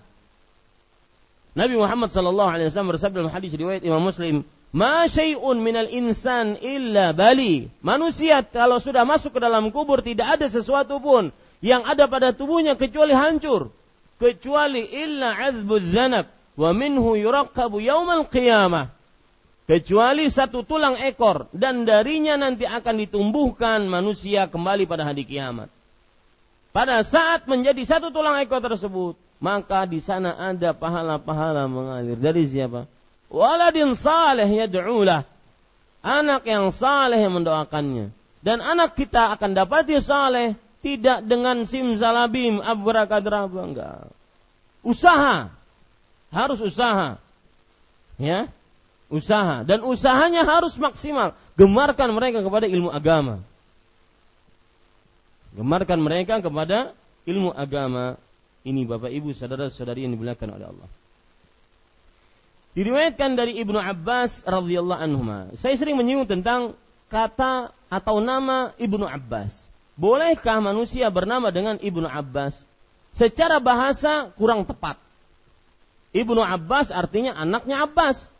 [1.52, 6.56] Nabi Muhammad sallallahu alaihi wasallam bersabda dalam hadis riwayat Imam Muslim, "Ma syai'un minal insan
[6.64, 12.08] illa bali." Manusia kalau sudah masuk ke dalam kubur tidak ada sesuatu pun yang ada
[12.08, 13.68] pada tubuhnya kecuali hancur,
[14.16, 18.88] kecuali illa azbuz zanab wa minhu yuraqqabu yaumal qiyamah.
[19.69, 25.69] Kecuali satu tulang ekor dan darinya nanti akan ditumbuhkan manusia kembali pada hari kiamat.
[26.71, 32.88] Pada saat menjadi satu tulang ekor tersebut, maka di sana ada pahala-pahala mengalir dari siapa?
[33.32, 35.24] Waladin saleh yad'ulah.
[36.02, 38.10] Anak yang saleh yang mendoakannya.
[38.41, 44.10] Dan anak kita akan dapati saleh tidak dengan simsalabim abrakadabra enggak.
[44.82, 45.54] Usaha.
[46.34, 47.21] Harus usaha.
[48.17, 48.50] Ya.
[49.12, 51.36] Usaha dan usahanya harus maksimal.
[51.60, 53.43] Gemarkan mereka kepada ilmu agama.
[55.52, 56.95] Gemarkan mereka kepada
[57.28, 58.15] ilmu agama
[58.63, 60.89] ini Bapak Ibu saudara-saudari yang dimuliakan oleh Allah.
[62.71, 65.21] Diriwayatkan dari Ibnu Abbas radhiyallahu anhu.
[65.60, 66.80] Saya sering menyinggung tentang
[67.12, 69.67] kata atau nama Ibnu Abbas.
[70.00, 72.63] Bolehkah manusia bernama dengan Ibnu Abbas?
[73.12, 74.95] Secara bahasa kurang tepat.
[76.15, 78.32] Ibnu Abbas artinya anaknya Abbas.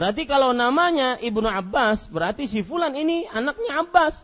[0.00, 4.16] Berarti kalau namanya Ibnu Abbas, berarti si fulan ini anaknya Abbas.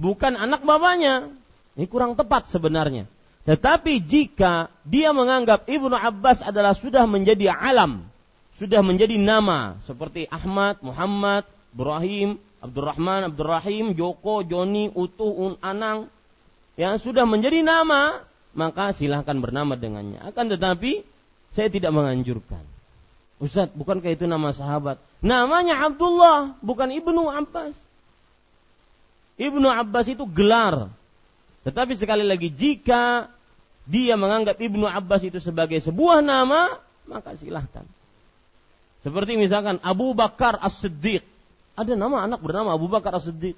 [0.00, 1.28] Bukan anak bapaknya.
[1.76, 3.04] Ini kurang tepat sebenarnya.
[3.44, 8.08] Tetapi jika dia menganggap Ibnu Abbas adalah sudah menjadi alam,
[8.56, 11.44] sudah menjadi nama seperti Ahmad, Muhammad,
[11.76, 16.08] Ibrahim, Abdurrahman, Abdurrahim, Joko, Joni, Utuh, Un, Anang
[16.80, 18.24] yang sudah menjadi nama,
[18.56, 20.24] maka silahkan bernama dengannya.
[20.24, 21.04] Akan tetapi
[21.52, 22.75] saya tidak menganjurkan.
[23.36, 24.96] Ustaz, bukankah itu nama sahabat?
[25.20, 27.76] Namanya Abdullah, bukan Ibnu Abbas.
[29.36, 30.88] Ibnu Abbas itu gelar.
[31.68, 33.28] Tetapi sekali lagi jika
[33.84, 37.84] dia menganggap Ibnu Abbas itu sebagai sebuah nama, maka silahkan.
[39.04, 41.22] Seperti misalkan Abu Bakar As-Siddiq.
[41.76, 43.54] Ada nama anak bernama Abu Bakar As-Siddiq.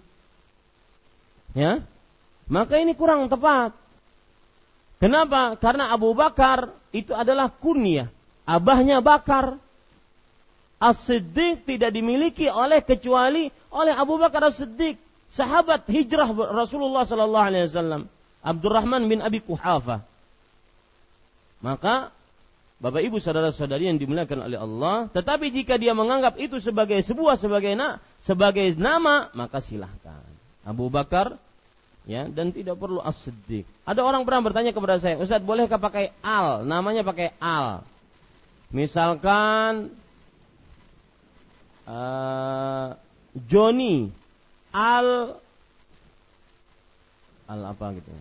[1.55, 1.87] Ya.
[2.51, 3.73] Maka ini kurang tepat.
[4.99, 5.55] Kenapa?
[5.57, 8.11] Karena Abu Bakar itu adalah kunyah.
[8.45, 9.57] Abahnya Bakar.
[10.79, 14.95] As-Siddiq tidak dimiliki oleh kecuali oleh Abu Bakar As-Siddiq.
[15.29, 18.03] Sahabat hijrah Rasulullah Sallallahu Alaihi Wasallam.
[18.41, 20.07] Abdurrahman bin Abi Kuhafa.
[21.59, 22.15] Maka
[22.79, 27.75] Bapak Ibu saudara-saudari yang dimuliakan oleh Allah, tetapi jika dia menganggap itu sebagai sebuah sebagai
[27.75, 30.23] na, sebagai nama, maka silahkan.
[30.63, 31.35] Abu Bakar
[32.07, 33.67] ya dan tidak perlu as-siddiq.
[33.83, 36.63] Ada orang pernah bertanya kepada saya, "Ustaz, bolehkah pakai al?
[36.63, 37.83] Namanya pakai al."
[38.71, 39.91] Misalkan
[41.89, 42.95] uh,
[43.49, 44.13] Joni
[44.77, 45.41] al
[47.49, 48.13] al apa gitu.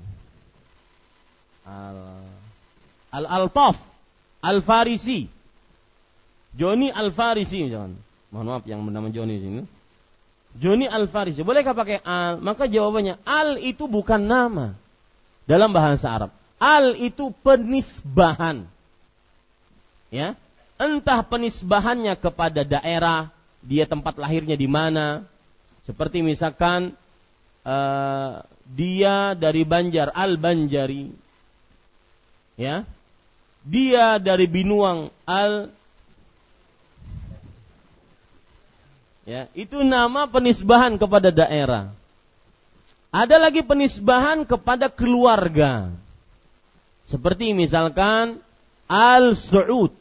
[1.67, 1.97] Al
[3.11, 3.75] al altaf
[4.47, 5.27] Al-Farisi.
[6.57, 7.97] Joni Al-Farisi jangan.
[8.31, 9.61] Mohon maaf yang bernama Joni sini.
[10.57, 11.43] Joni Al-Farisi.
[11.43, 12.41] Bolehkah pakai al?
[12.41, 14.73] Maka jawabannya al itu bukan nama
[15.45, 16.31] dalam bahasa Arab.
[16.57, 18.65] Al itu penisbahan.
[20.09, 20.33] Ya.
[20.77, 25.25] Entah penisbahannya kepada daerah, dia tempat lahirnya di mana.
[25.87, 26.93] Seperti misalkan
[27.63, 31.09] uh, dia dari Banjar, Al-Banjari.
[32.57, 32.83] Ya,
[33.61, 35.69] dia dari Binuang al
[39.27, 41.91] Ya, itu nama penisbahan kepada daerah.
[43.11, 45.91] Ada lagi penisbahan kepada keluarga.
[47.11, 48.39] Seperti misalkan
[48.87, 49.91] Al Saud.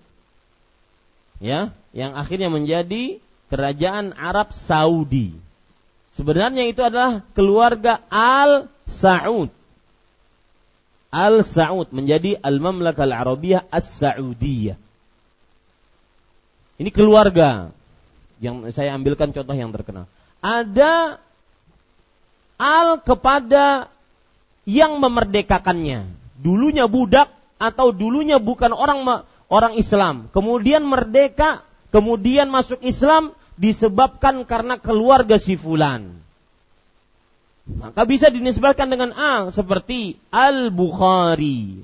[1.43, 3.19] Ya, yang akhirnya menjadi
[3.53, 5.35] kerajaan Arab Saudi.
[6.17, 9.53] Sebenarnya itu adalah keluarga Al Saud.
[11.13, 14.81] Al Saud menjadi Al Mamlakah Al Arabiyah As Saudiyah.
[16.77, 17.73] Ini keluarga
[18.41, 20.05] yang saya ambilkan contoh yang terkenal.
[20.45, 21.21] Ada
[22.57, 23.89] al kepada
[24.69, 26.09] yang memerdekakannya.
[26.37, 34.77] Dulunya budak atau dulunya bukan orang orang Islam, kemudian merdeka, kemudian masuk Islam disebabkan karena
[34.77, 36.17] keluarga si fulan.
[37.67, 41.83] Maka bisa dinisbahkan dengan al seperti Al-Bukhari.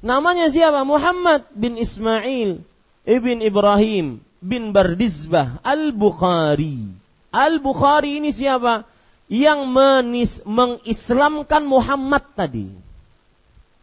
[0.00, 0.88] Namanya siapa?
[0.88, 2.64] Muhammad bin Ismail
[3.04, 6.88] ibn Ibrahim bin Bardizbah Al-Bukhari.
[7.28, 8.88] Al-Bukhari ini siapa?
[9.28, 12.72] Yang menis, mengislamkan Muhammad tadi.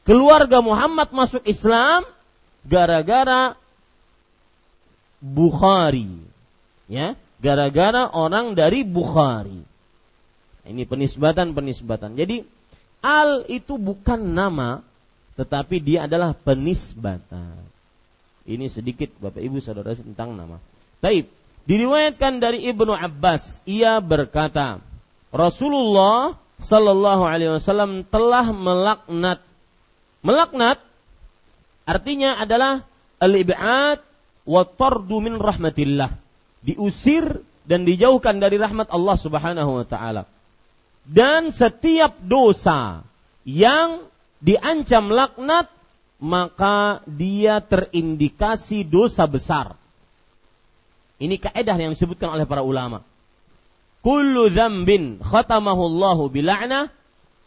[0.02, 2.10] Keluarga Muhammad masuk Islam
[2.66, 3.54] gara-gara
[5.22, 6.10] Bukhari.
[6.90, 7.14] Ya,
[7.46, 9.62] gara-gara orang dari Bukhari.
[10.66, 12.18] Ini penisbatan-penisbatan.
[12.18, 12.42] Jadi
[13.06, 14.82] al itu bukan nama,
[15.38, 17.62] tetapi dia adalah penisbatan.
[18.50, 20.58] Ini sedikit Bapak Ibu Saudara tentang nama.
[21.06, 21.30] Taib.
[21.66, 24.82] Diriwayatkan dari Ibnu Abbas, ia berkata,
[25.34, 29.42] Rasulullah Sallallahu Alaihi Wasallam telah melaknat.
[30.22, 30.78] Melaknat
[31.90, 32.86] artinya adalah
[33.18, 34.02] al-ib'ad
[34.46, 36.25] wa tardu min rahmatillah.
[36.66, 40.26] Diusir dan dijauhkan dari rahmat Allah Subhanahu wa taala.
[41.06, 43.06] Dan setiap dosa
[43.46, 44.10] yang
[44.42, 45.70] diancam laknat
[46.18, 49.78] maka dia terindikasi dosa besar.
[51.22, 53.06] Ini kaedah yang disebutkan oleh para ulama.
[54.02, 56.84] Kullu dzambin khatamahu Allah bila'nah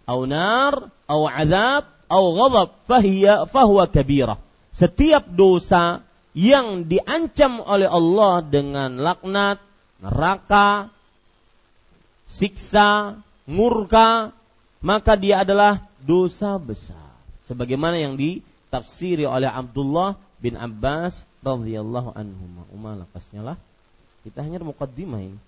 [0.08, 4.40] au nar au azab au ghadab fahiya fahuwa kabirah.
[4.72, 6.02] Setiap dosa
[6.36, 9.58] yang diancam oleh Allah dengan laknat,
[10.02, 10.92] neraka,
[12.28, 14.36] siksa, murka,
[14.84, 17.08] maka dia adalah dosa besar.
[17.48, 22.44] Sebagaimana yang ditafsiri oleh Abdullah bin Abbas radhiyallahu anhu.
[22.74, 23.56] Umar lepasnya lah.
[24.22, 25.40] Kita hanya mukaddimah ini.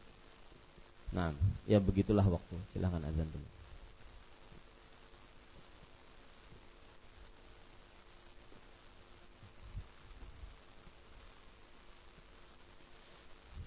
[1.10, 1.34] Nah,
[1.66, 2.54] ya begitulah waktu.
[2.72, 3.49] Silahkan azan dulu.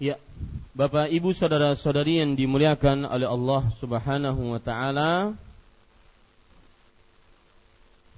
[0.02, 0.18] Ya,
[0.74, 5.38] Bapak, Ibu, saudara-saudari yang dimuliakan oleh Allah Subhanahu wa taala.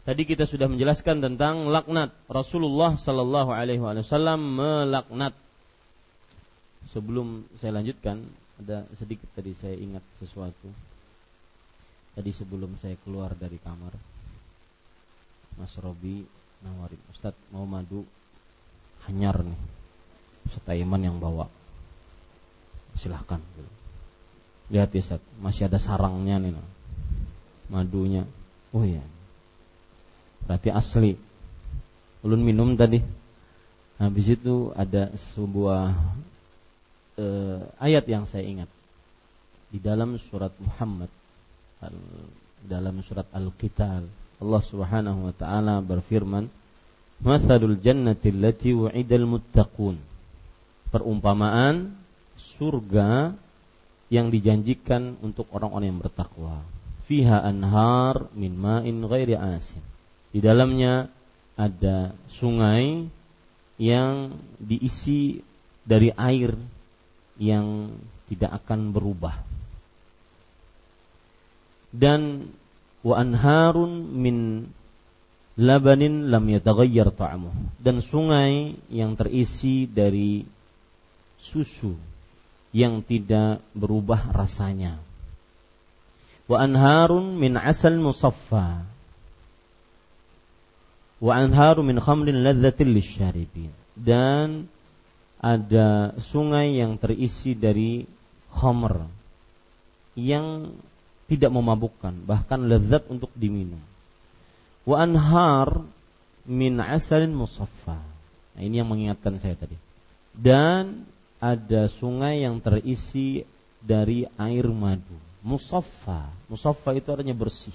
[0.08, 2.16] Tadi kita sudah menjelaskan tentang laknat.
[2.32, 5.36] Rasulullah sallallahu alaihi wasallam melaknat.
[6.88, 8.24] Sebelum saya lanjutkan,
[8.56, 10.72] ada sedikit tadi saya ingat sesuatu.
[12.16, 13.92] Tadi sebelum saya keluar dari kamar,
[15.60, 16.24] Mas Robi
[16.64, 18.00] nawarin, Ustadz mau madu
[19.04, 19.60] hanyar nih,
[20.48, 21.65] Ustadz Aiman yang bawa.
[22.96, 23.40] Silahkan.
[24.72, 26.58] Lihat ya Ustadz, masih ada sarangnya nih,
[27.70, 28.26] madunya.
[28.74, 29.04] Oh iya,
[30.48, 31.14] berarti asli.
[32.26, 32.98] Ulun minum tadi.
[33.96, 35.94] Habis itu ada sebuah
[37.16, 38.68] uh, ayat yang saya ingat
[39.72, 41.08] di dalam surat Muhammad
[42.66, 44.04] dalam surat Al-Qital
[44.40, 46.48] Allah Subhanahu wa taala berfirman
[47.16, 49.96] Mathalul jannati allati wu'idal muttaqun
[50.92, 51.96] Perumpamaan
[52.36, 53.34] surga
[54.12, 56.62] yang dijanjikan untuk orang-orang yang bertakwa.
[57.06, 59.82] Fiha anhar min ma'in ghairi asin.
[60.30, 61.10] Di dalamnya
[61.58, 63.08] ada sungai
[63.80, 65.40] yang diisi
[65.86, 66.54] dari air
[67.40, 67.94] yang
[68.26, 69.36] tidak akan berubah.
[71.94, 72.52] Dan
[73.06, 74.66] wa anharun min
[75.56, 80.44] labanin lam yataghayyar ta'amuh dan sungai yang terisi dari
[81.40, 81.96] susu
[82.76, 85.00] yang tidak berubah rasanya.
[86.44, 88.84] Wa anharun min asal musaffa.
[91.16, 93.72] Wa anharu min khamrin ladzatil lisyaribin.
[93.96, 94.68] Dan
[95.40, 98.04] ada sungai yang terisi dari
[98.52, 99.08] khamr
[100.12, 100.76] yang
[101.32, 103.80] tidak memabukkan bahkan lezat untuk diminum.
[104.84, 105.80] Wa anhar
[106.44, 108.04] min asalin musaffa.
[108.52, 109.80] Nah, ini yang mengingatkan saya tadi.
[110.36, 111.08] Dan
[111.54, 113.46] ada sungai yang terisi
[113.78, 115.14] dari air madu.
[115.46, 116.26] Musaffa.
[116.50, 117.74] Musaffa itu artinya bersih.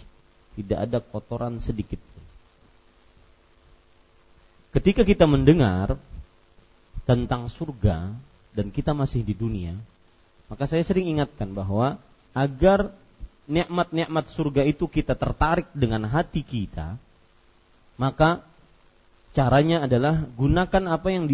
[0.59, 1.99] Tidak ada kotoran sedikit
[4.71, 5.99] ketika kita mendengar
[7.03, 8.15] tentang surga
[8.55, 9.75] dan kita masih di dunia,
[10.47, 11.99] maka saya sering ingatkan bahwa
[12.31, 12.91] agar
[13.51, 16.95] nikmat-nikmat surga itu kita tertarik dengan hati kita,
[17.99, 18.43] maka
[19.35, 21.27] caranya adalah gunakan apa yang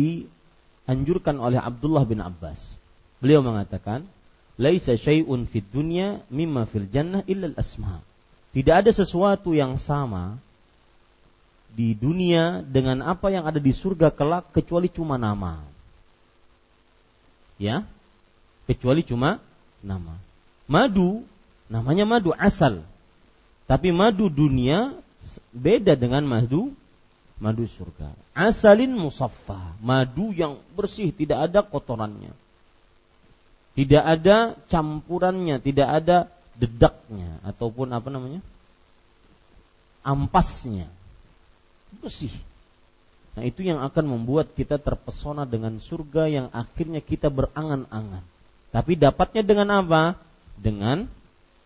[0.87, 2.79] dianjurkan oleh Abdullah bin Abbas.
[3.19, 4.07] Beliau mengatakan,
[4.55, 7.99] "Laisa syai'un fid dunya mimma fil jannah illa asma
[8.55, 10.39] Tidak ada sesuatu yang sama
[11.75, 15.61] di dunia dengan apa yang ada di surga kelak kecuali cuma nama.
[17.59, 17.85] Ya,
[18.65, 19.43] kecuali cuma
[19.83, 20.17] nama.
[20.65, 21.21] Madu,
[21.69, 22.81] namanya madu asal.
[23.67, 24.95] Tapi madu dunia
[25.51, 26.73] beda dengan madu
[27.37, 28.13] madu surga.
[28.33, 32.33] Asalin musaffa, madu yang bersih, tidak ada kotorannya.
[33.77, 36.17] Tidak ada campurannya, tidak ada
[36.57, 38.41] dedaknya ataupun apa namanya?
[40.07, 40.87] ampasnya
[41.99, 42.31] bersih.
[43.35, 48.23] Nah, itu yang akan membuat kita terpesona dengan surga yang akhirnya kita berangan-angan.
[48.71, 50.17] Tapi dapatnya dengan apa?
[50.57, 51.05] Dengan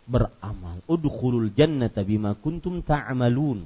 [0.09, 0.83] beramal.
[0.89, 3.63] Udkhulul jannata bima kuntum ta'malun.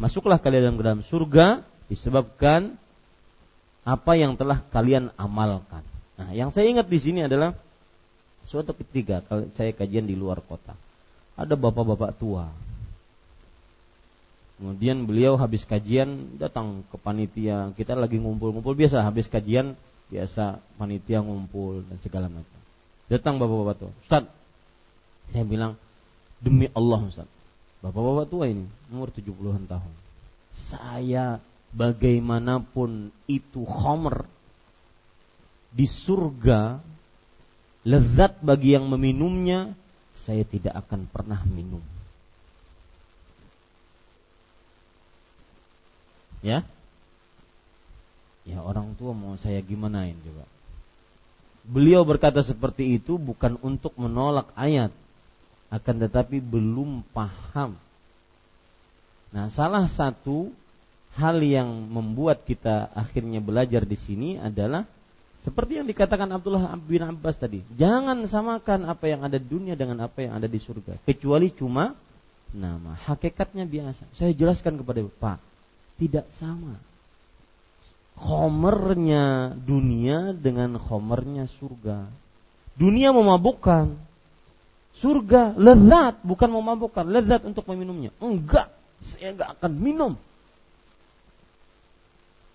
[0.00, 2.76] Masuklah kalian dalam, dalam surga disebabkan
[3.82, 5.82] apa yang telah kalian amalkan.
[6.16, 7.56] Nah, yang saya ingat di sini adalah
[8.46, 10.74] suatu ketika kalau saya kajian di luar kota.
[11.34, 12.52] Ada bapak-bapak tua
[14.62, 17.74] Kemudian beliau habis kajian datang ke panitia.
[17.74, 19.74] Kita lagi ngumpul-ngumpul biasa habis kajian
[20.06, 22.60] biasa panitia ngumpul dan segala macam.
[23.10, 23.90] Datang bapak-bapak tua.
[24.06, 24.30] Ustaz,
[25.34, 25.74] saya bilang
[26.38, 27.26] demi Allah Ustaz.
[27.82, 28.64] Bapak-bapak tua ini
[28.94, 29.94] umur 70-an tahun.
[30.70, 31.42] Saya
[31.74, 34.24] bagaimanapun itu khomer
[35.72, 36.78] di surga
[37.82, 39.74] lezat bagi yang meminumnya
[40.22, 41.82] saya tidak akan pernah minum
[46.42, 46.66] Ya?
[48.42, 50.44] Ya orang tua mau saya gimanain coba.
[51.62, 54.90] Beliau berkata seperti itu bukan untuk menolak ayat,
[55.72, 57.80] akan tetapi belum paham.
[59.32, 60.52] Nah, salah satu
[61.16, 64.84] hal yang membuat kita akhirnya belajar di sini adalah
[65.42, 70.04] seperti yang dikatakan Abdullah bin Abbas tadi, jangan samakan apa yang ada di dunia dengan
[70.06, 71.98] apa yang ada di surga, kecuali cuma
[72.54, 72.94] nama.
[72.94, 74.06] Hakikatnya biasa.
[74.14, 75.38] Saya jelaskan kepada Pak,
[75.98, 76.78] tidak sama.
[78.14, 82.06] Khomernya dunia dengan khomernya surga.
[82.76, 84.11] Dunia memabukkan.
[84.98, 87.08] Surga lezat, bukan memabukkan.
[87.08, 88.12] Lezat untuk meminumnya.
[88.20, 88.68] Enggak,
[89.00, 90.12] saya enggak akan minum.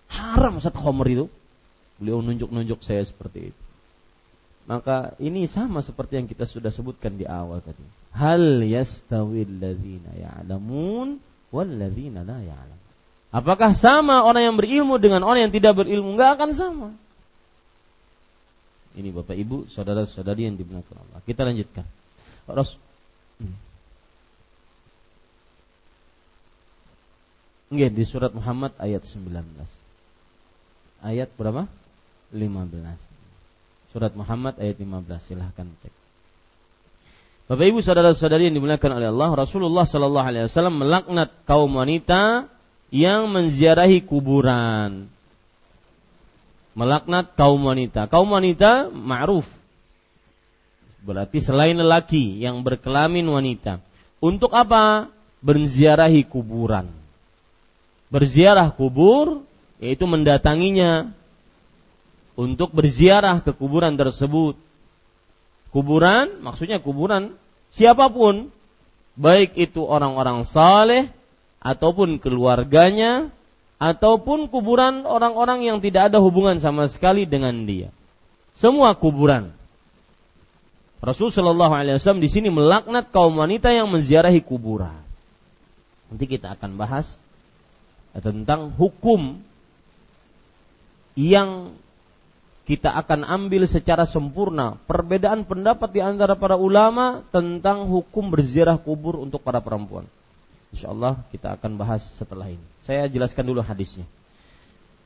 [0.08, 1.26] Haram saat khomer itu.
[1.98, 3.60] Beliau nunjuk-nunjuk saya seperti itu.
[4.68, 7.80] Maka ini sama seperti yang kita sudah sebutkan di awal tadi.
[8.12, 11.16] Hal yastawil ladzina ya'lamun
[11.50, 12.86] wal ladzina la ya'lamun.
[13.28, 16.16] Apakah sama orang yang berilmu dengan orang yang tidak berilmu?
[16.16, 16.88] Enggak akan sama.
[18.96, 21.20] Ini Bapak Ibu, saudara-saudari yang dimuliakan Allah.
[21.24, 21.84] Kita lanjutkan.
[22.48, 22.80] Ras
[27.68, 29.28] Nggih, di surat Muhammad ayat 19.
[31.04, 31.68] Ayat berapa?
[32.32, 32.96] 15.
[33.92, 35.20] Surat Muhammad ayat 15.
[35.20, 35.92] Silahkan cek.
[37.48, 42.48] Bapak Ibu saudara-saudari yang dimuliakan oleh Allah, Rasulullah Shallallahu alaihi wasallam melaknat kaum wanita
[42.88, 45.08] yang menziarahi kuburan.
[46.72, 48.08] Melaknat kaum wanita.
[48.08, 49.48] Kaum wanita ma'ruf.
[51.08, 53.80] Berarti selain lelaki yang berkelamin wanita.
[54.20, 55.08] Untuk apa?
[55.40, 56.98] Berziarahi kuburan
[58.08, 59.44] berziarah kubur
[59.78, 61.12] yaitu mendatanginya
[62.34, 64.56] untuk berziarah ke kuburan tersebut.
[65.68, 67.36] Kuburan maksudnya kuburan
[67.68, 68.48] siapa pun
[69.20, 71.12] baik itu orang-orang saleh
[71.60, 73.28] ataupun keluarganya
[73.78, 77.92] ataupun kuburan orang-orang yang tidak ada hubungan sama sekali dengan dia.
[78.58, 79.54] Semua kuburan.
[80.98, 84.98] Rasulullah SAW di sini melaknat kaum wanita yang menziarahi kuburan.
[86.10, 87.14] Nanti kita akan bahas
[88.18, 89.38] tentang hukum
[91.14, 91.76] yang
[92.68, 99.22] kita akan ambil secara sempurna perbedaan pendapat di antara para ulama tentang hukum berziarah kubur
[99.22, 100.04] untuk para perempuan.
[100.74, 102.60] Insya Allah kita akan bahas setelah ini.
[102.84, 104.04] Saya jelaskan dulu hadisnya.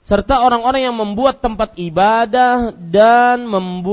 [0.03, 3.47] Serta orang-orang yang membuat tempat ibadah dan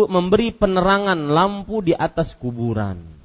[0.10, 3.20] memberi penerangan lampu di atas kuburan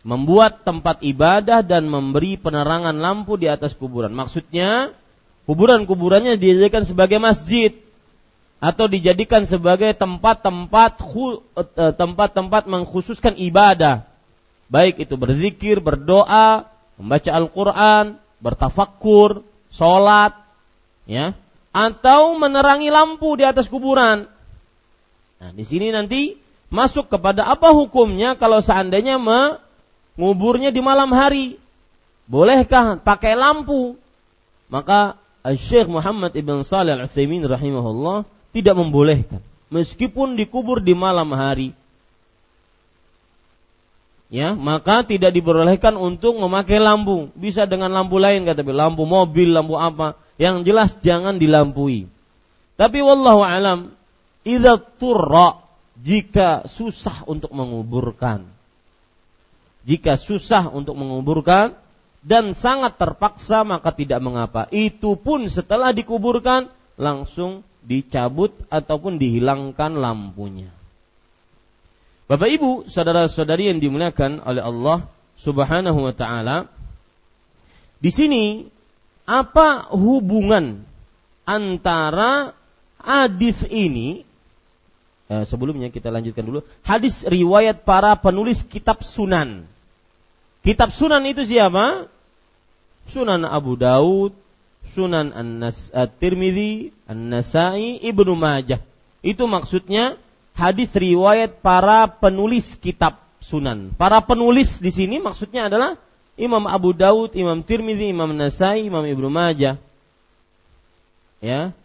[0.00, 4.12] membuat tempat ibadah dan memberi penerangan lampu di atas kuburan.
[4.16, 4.96] Maksudnya,
[5.44, 7.76] kuburan-kuburannya dijadikan sebagai masjid
[8.60, 14.08] atau dijadikan sebagai tempat-tempat eh, tempat-tempat mengkhususkan ibadah.
[14.72, 20.32] Baik itu berzikir, berdoa, membaca Al-Qur'an, bertafakkur, sholat,
[21.04, 21.34] ya,
[21.70, 24.26] atau menerangi lampu di atas kuburan.
[25.40, 26.36] Nah, di sini nanti
[26.68, 29.58] masuk kepada apa hukumnya kalau seandainya me
[30.18, 31.56] nguburnya di malam hari.
[32.30, 33.98] Bolehkah pakai lampu?
[34.70, 38.22] Maka Syekh Muhammad Ibn Salih Al-Utsaimin rahimahullah
[38.54, 39.42] tidak membolehkan
[39.72, 41.72] meskipun dikubur di malam hari.
[44.30, 47.34] Ya, maka tidak diperbolehkan untuk memakai lampu.
[47.34, 50.14] Bisa dengan lampu lain kata lampu mobil, lampu apa.
[50.40, 52.08] Yang jelas jangan dilampui.
[52.80, 53.92] Tapi wallahu alam,
[54.40, 55.60] idza turra
[56.00, 58.48] jika susah untuk menguburkan
[59.84, 61.76] jika susah untuk menguburkan
[62.20, 64.68] dan sangat terpaksa maka tidak mengapa.
[64.68, 66.68] Itu pun setelah dikuburkan
[67.00, 70.68] langsung dicabut ataupun dihilangkan lampunya.
[72.28, 74.98] Bapak Ibu, saudara-saudari yang dimuliakan oleh Allah
[75.40, 76.68] Subhanahu wa taala,
[77.98, 78.68] di sini
[79.30, 80.82] apa hubungan
[81.46, 82.58] antara
[82.98, 84.26] hadis ini
[85.30, 89.70] eh, sebelumnya kita lanjutkan dulu hadis riwayat para penulis kitab Sunan.
[90.66, 92.10] Kitab Sunan itu siapa?
[93.06, 94.36] Sunan Abu Daud,
[94.92, 98.82] Sunan An-Tirmidzi, An-Nasai, Ibnu Majah.
[99.24, 100.20] Itu maksudnya
[100.52, 103.96] hadis riwayat para penulis kitab Sunan.
[103.96, 105.96] Para penulis di sini maksudnya adalah
[106.40, 109.76] Imam Abu Daud, Imam Tirmidzi, Imam Nasai, Imam Ibnu Majah.
[111.44, 111.76] Ya.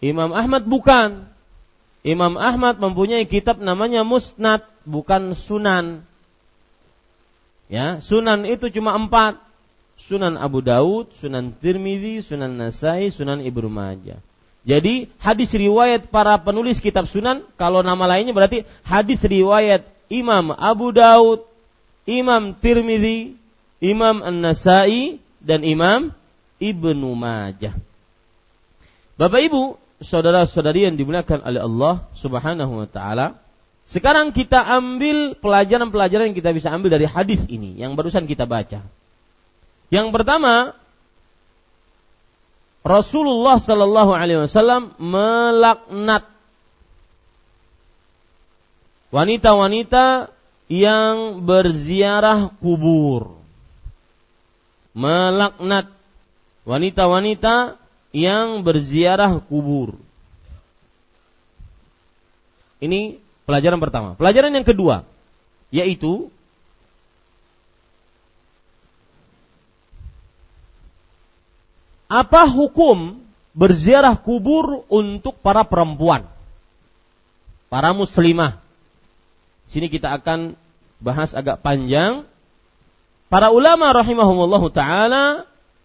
[0.00, 1.28] Imam Ahmad bukan.
[2.00, 6.00] Imam Ahmad mempunyai kitab namanya Musnad, bukan Sunan.
[7.68, 9.36] Ya, Sunan itu cuma empat.
[9.98, 14.22] Sunan Abu Daud, Sunan Tirmidzi, Sunan Nasai, Sunan Ibnu Majah.
[14.64, 20.94] Jadi hadis riwayat para penulis kitab Sunan, kalau nama lainnya berarti hadis riwayat Imam Abu
[20.94, 21.44] Daud,
[22.08, 23.36] Imam Tirmidzi,
[23.78, 26.10] Imam An-Nasai dan Imam
[26.58, 27.74] Ibnu Majah.
[29.18, 29.62] Bapak Ibu,
[30.02, 33.38] saudara-saudari yang dimuliakan oleh Allah Subhanahu wa taala.
[33.88, 38.84] Sekarang kita ambil pelajaran-pelajaran yang kita bisa ambil dari hadis ini yang barusan kita baca.
[39.88, 40.76] Yang pertama,
[42.84, 46.28] Rasulullah Sallallahu Alaihi Wasallam melaknat
[49.08, 50.36] wanita-wanita
[50.68, 53.37] yang berziarah kubur.
[54.96, 55.92] Melaknat
[56.68, 57.80] wanita-wanita
[58.12, 59.96] yang berziarah kubur.
[62.78, 63.18] Ini
[63.48, 64.14] pelajaran pertama.
[64.14, 65.08] Pelajaran yang kedua
[65.68, 66.32] yaitu
[72.08, 73.20] apa hukum
[73.52, 76.24] berziarah kubur untuk para perempuan?
[77.68, 78.56] Para muslimah.
[79.68, 80.56] Sini kita akan
[81.04, 82.24] bahas agak panjang.
[83.28, 85.24] Para ulama rahimahumullah taala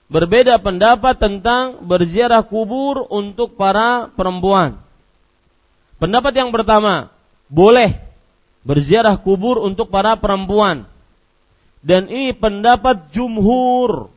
[0.07, 4.79] berbeda pendapat tentang berziarah kubur untuk para perempuan.
[5.99, 7.11] Pendapat yang pertama,
[7.51, 7.99] boleh
[8.63, 10.87] berziarah kubur untuk para perempuan.
[11.83, 14.07] Dan ini pendapat jumhur.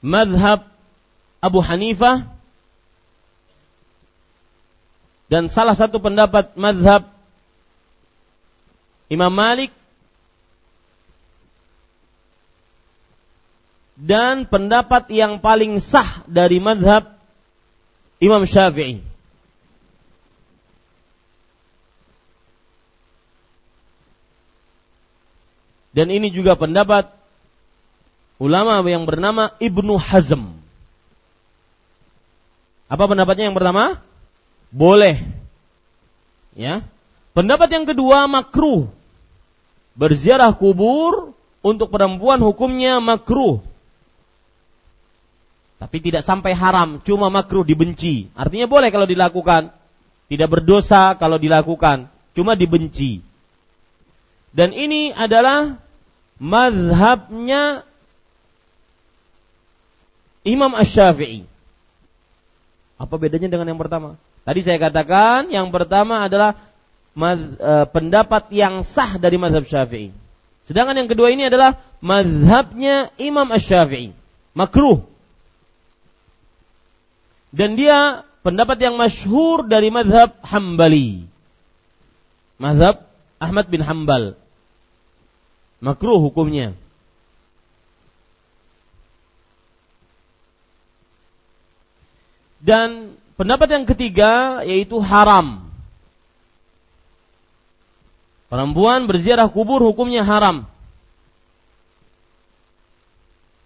[0.00, 0.64] Madhab
[1.44, 2.24] Abu Hanifah
[5.28, 7.10] dan salah satu pendapat madhab
[9.12, 9.74] Imam Malik
[13.98, 17.18] dan pendapat yang paling sah dari madhab
[18.22, 19.02] Imam Syafi'i.
[25.90, 27.10] Dan ini juga pendapat
[28.38, 30.54] ulama yang bernama Ibnu Hazm.
[32.86, 33.98] Apa pendapatnya yang pertama?
[34.70, 35.26] Boleh.
[36.54, 36.86] Ya.
[37.34, 38.86] Pendapat yang kedua makruh.
[39.98, 41.34] Berziarah kubur
[41.66, 43.58] untuk perempuan hukumnya makruh.
[45.78, 48.26] Tapi tidak sampai haram, cuma makruh dibenci.
[48.34, 49.70] Artinya boleh kalau dilakukan.
[50.28, 53.24] Tidak berdosa kalau dilakukan, cuma dibenci.
[54.52, 55.80] Dan ini adalah
[56.36, 57.86] madhabnya
[60.44, 61.48] Imam Ash-Syafi'i.
[62.98, 64.20] Apa bedanya dengan yang pertama?
[64.42, 66.56] Tadi saya katakan yang pertama adalah
[67.14, 70.12] e, pendapat yang sah dari madhab Syafi'i.
[70.68, 74.12] Sedangkan yang kedua ini adalah madhabnya Imam Ash-Syafi'i.
[74.52, 75.04] Makruh.
[77.48, 81.24] Dan dia pendapat yang masyhur dari madhab Hambali.
[82.60, 84.36] Madhab Ahmad bin Hambal
[85.78, 86.74] makruh hukumnya.
[92.58, 95.70] Dan pendapat yang ketiga yaitu haram.
[98.50, 100.66] Perempuan berziarah kubur hukumnya haram.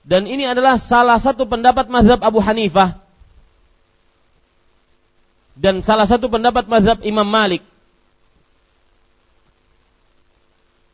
[0.02, 3.01] Dan ini adalah salah satu pendapat mazhab Abu Hanifah
[5.58, 7.62] dan salah satu pendapat mazhab Imam Malik.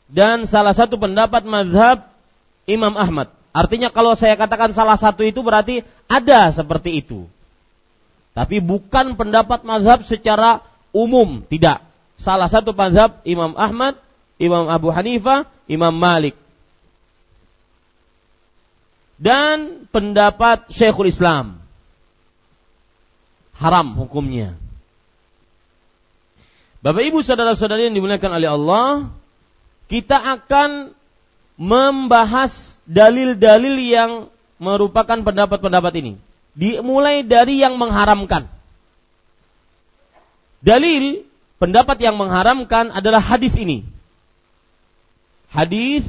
[0.08, 2.08] dan salah satu pendapat mazhab
[2.64, 3.28] Imam Ahmad.
[3.52, 7.28] Artinya kalau saya katakan salah satu itu berarti ada seperti itu.
[8.32, 11.84] Tapi bukan pendapat mazhab secara umum, tidak.
[12.18, 14.00] Salah satu mazhab Imam Ahmad,
[14.40, 16.36] Imam Abu Hanifah, Imam Malik.
[19.18, 21.57] Dan pendapat Syekhul Islam.
[23.58, 24.54] Haram hukumnya.
[26.78, 29.10] Bapak Ibu saudara-saudari yang dimuliakan oleh Allah,
[29.90, 30.94] kita akan
[31.58, 34.10] membahas dalil-dalil yang
[34.62, 36.12] merupakan pendapat-pendapat ini.
[36.54, 38.46] Dimulai dari yang mengharamkan.
[40.62, 41.26] Dalil
[41.58, 43.82] pendapat yang mengharamkan adalah hadis ini.
[45.50, 46.06] Hadis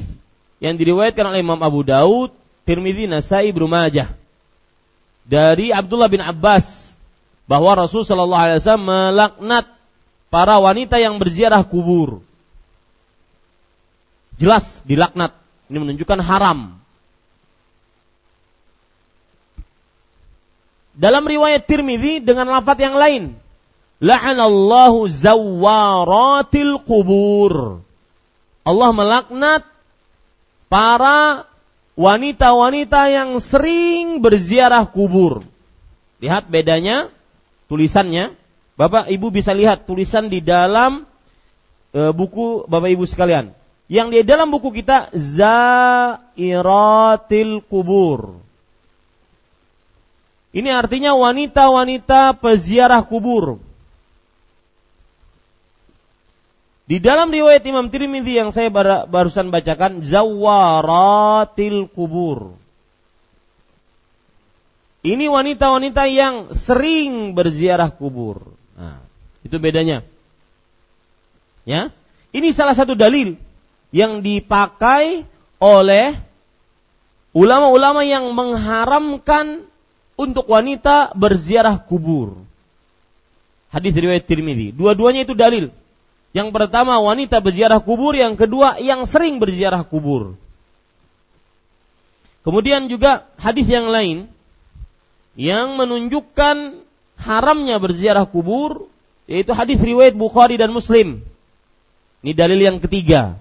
[0.62, 2.30] yang diriwayatkan oleh Imam Abu Daud,
[2.62, 4.14] Tirmidzi, Nasai, Ibnu Majah
[5.26, 6.89] dari Abdullah bin Abbas
[7.50, 9.66] bahwa Rasul Shallallahu Alaihi Wasallam melaknat
[10.30, 12.22] para wanita yang berziarah kubur
[14.40, 15.36] jelas dilaknat.
[15.68, 16.80] Ini menunjukkan haram.
[20.96, 23.36] Dalam riwayat Tirmidzi dengan lafaz yang lain,
[24.00, 27.84] la'anallahu zawaratil kubur.
[28.64, 29.62] Allah melaknat
[30.72, 31.46] para
[31.94, 35.44] wanita-wanita yang sering berziarah kubur.
[36.20, 37.08] Lihat bedanya
[37.70, 38.34] tulisannya.
[38.74, 41.06] Bapak Ibu bisa lihat tulisan di dalam
[41.94, 43.54] e, buku Bapak Ibu sekalian
[43.90, 46.42] yang di dalam buku kita Zairatil
[47.70, 48.42] Kubur.
[50.50, 53.62] Ini artinya wanita-wanita peziarah kubur.
[56.90, 58.66] Di dalam riwayat Imam Tirmidzi yang saya
[59.06, 62.58] barusan bacakan Zawaratil Kubur.
[65.00, 68.52] Ini wanita-wanita yang sering berziarah kubur.
[68.76, 69.00] Nah,
[69.40, 70.04] itu bedanya.
[71.64, 71.88] Ya.
[72.30, 73.40] Ini salah satu dalil
[73.90, 75.24] yang dipakai
[75.56, 76.20] oleh
[77.32, 79.64] ulama-ulama yang mengharamkan
[80.20, 82.44] untuk wanita berziarah kubur.
[83.72, 84.76] Hadis riwayat Tirmidzi.
[84.76, 85.72] Dua-duanya itu dalil.
[86.36, 90.38] Yang pertama wanita berziarah kubur, yang kedua yang sering berziarah kubur.
[92.44, 94.30] Kemudian juga hadis yang lain
[95.40, 96.84] yang menunjukkan
[97.16, 98.92] haramnya berziarah kubur
[99.24, 101.24] yaitu hadis riwayat Bukhari dan Muslim.
[102.20, 103.40] Ini dalil yang ketiga.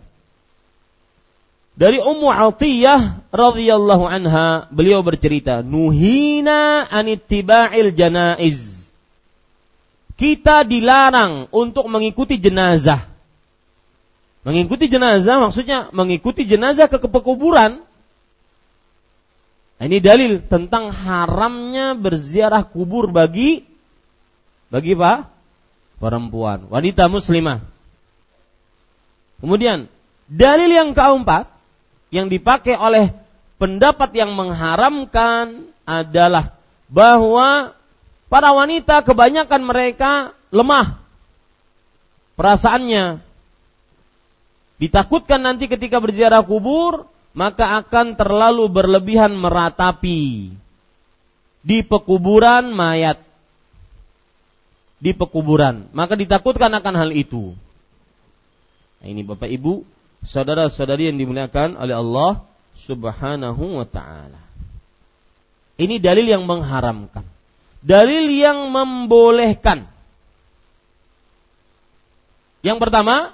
[1.76, 8.92] Dari Ummu Atiyah radhiyallahu anha, beliau bercerita, "Nuhina anittiba'il janaiz."
[10.20, 13.08] Kita dilarang untuk mengikuti jenazah.
[14.44, 17.84] Mengikuti jenazah maksudnya mengikuti jenazah ke pekuburan.
[19.80, 23.64] Nah, ini dalil tentang haramnya berziarah kubur bagi
[24.68, 25.32] bagi pak
[26.04, 27.64] perempuan, wanita muslimah.
[29.40, 29.88] Kemudian
[30.28, 31.48] dalil yang keempat
[32.12, 33.16] yang dipakai oleh
[33.56, 36.60] pendapat yang mengharamkan adalah
[36.92, 37.74] bahwa
[38.30, 40.12] para wanita kebanyakan mereka
[40.52, 41.02] lemah
[42.36, 43.26] perasaannya.
[44.80, 50.54] Ditakutkan nanti ketika berziarah kubur maka akan terlalu berlebihan meratapi
[51.62, 53.22] di pekuburan mayat.
[55.00, 57.56] Di pekuburan, maka ditakutkan akan hal itu.
[59.00, 59.88] Nah, ini Bapak Ibu,
[60.28, 62.44] saudara-saudari yang dimuliakan oleh Allah
[62.76, 64.44] Subhanahu wa taala.
[65.80, 67.24] Ini dalil yang mengharamkan.
[67.80, 69.88] Dalil yang membolehkan.
[72.60, 73.32] Yang pertama,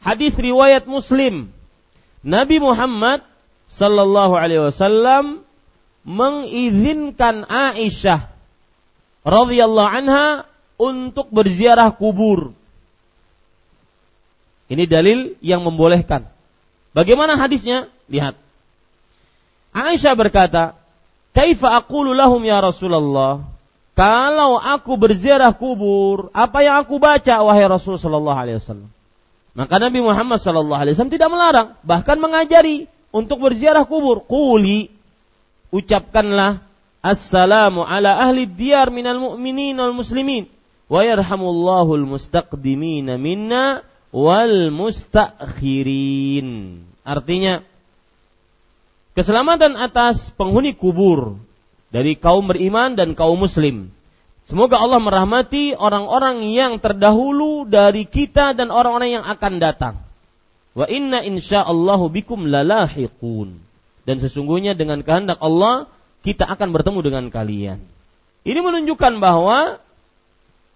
[0.00, 1.52] hadis riwayat Muslim.
[2.20, 3.24] Nabi Muhammad
[3.70, 5.46] sallallahu alaihi wasallam
[6.04, 8.28] mengizinkan Aisyah
[9.24, 10.48] radhiyallahu anha
[10.80, 12.56] untuk berziarah kubur.
[14.70, 16.30] Ini dalil yang membolehkan.
[16.94, 17.90] Bagaimana hadisnya?
[18.06, 18.38] Lihat.
[19.74, 20.78] Aisyah berkata,
[21.34, 23.46] "Kaifa aqulu lahum ya Rasulullah?"
[23.98, 28.88] Kalau aku berziarah kubur, apa yang aku baca wahai Rasul sallallahu alaihi wasallam?
[29.50, 34.22] Maka Nabi Muhammad wasallam tidak melarang, bahkan mengajari untuk berziarah kubur.
[34.22, 34.90] Quli
[35.74, 36.62] ucapkanlah
[37.02, 40.46] assalamu ala ahli diyar minal mu'minin wal muslimin
[40.86, 43.82] wa yarhamullahu al mustaqdimina minna
[44.14, 46.48] wal mustakhirin.
[47.02, 47.66] Artinya
[49.18, 51.38] keselamatan atas penghuni kubur
[51.90, 53.90] dari kaum beriman dan kaum muslim.
[54.50, 59.94] Semoga Allah merahmati orang-orang yang terdahulu dari kita dan orang-orang yang akan datang.
[60.74, 63.62] Wa inna insyaallahu bikum lalahiqun.
[64.02, 65.86] Dan sesungguhnya dengan kehendak Allah
[66.26, 67.78] kita akan bertemu dengan kalian.
[68.42, 69.78] Ini menunjukkan bahwa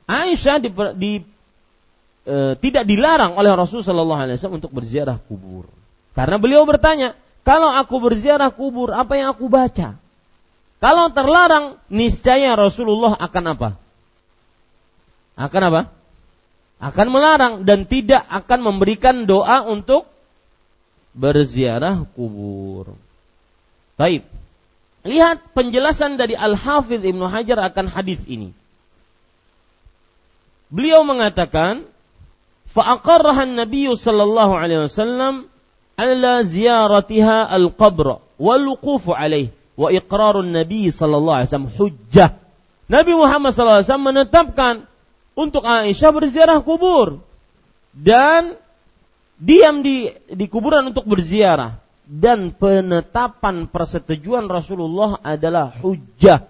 [0.06, 1.12] Aisyah di, di,
[2.30, 5.66] e, tidak dilarang oleh Rasulullah SAW untuk berziarah kubur.
[6.14, 9.98] Karena beliau bertanya, kalau aku berziarah kubur, apa yang aku baca?
[10.84, 13.70] Kalau terlarang, niscaya Rasulullah akan apa?
[15.32, 15.82] Akan apa?
[16.76, 20.04] Akan melarang dan tidak akan memberikan doa untuk
[21.16, 23.00] berziarah kubur.
[23.96, 24.28] Baik.
[25.08, 28.52] Lihat penjelasan dari Al-Hafiz Ibnu Hajar akan hadis ini.
[30.68, 31.88] Beliau mengatakan,
[32.76, 35.48] "Fa'aqarrahan Nabiyyu sallallahu alaihi wasallam
[35.96, 38.68] ala ziyaratiha al-qabr wal
[39.16, 42.30] alaihi." Wa iqrarun Nabi sallallahu alaihi wasallam hujjah.
[42.86, 44.74] Nabi Muhammad sallallahu alaihi wasallam menetapkan
[45.34, 47.22] untuk Aisyah berziarah kubur.
[47.94, 48.58] Dan
[49.38, 51.82] diam di di kuburan untuk berziarah.
[52.04, 56.44] Dan penetapan persetujuan Rasulullah adalah hujjah.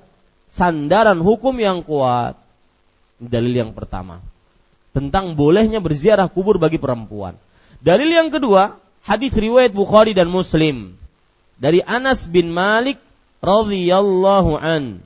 [0.51, 2.39] Sandaran hukum yang kuat.
[3.22, 4.18] Dalil yang pertama.
[4.91, 7.39] Tentang bolehnya berziarah kubur bagi perempuan.
[7.83, 10.99] Dalil yang kedua hadis riwayat Bukhari dan Muslim.
[11.55, 12.99] Dari Anas bin Malik
[13.45, 15.05] radhiyallahu an.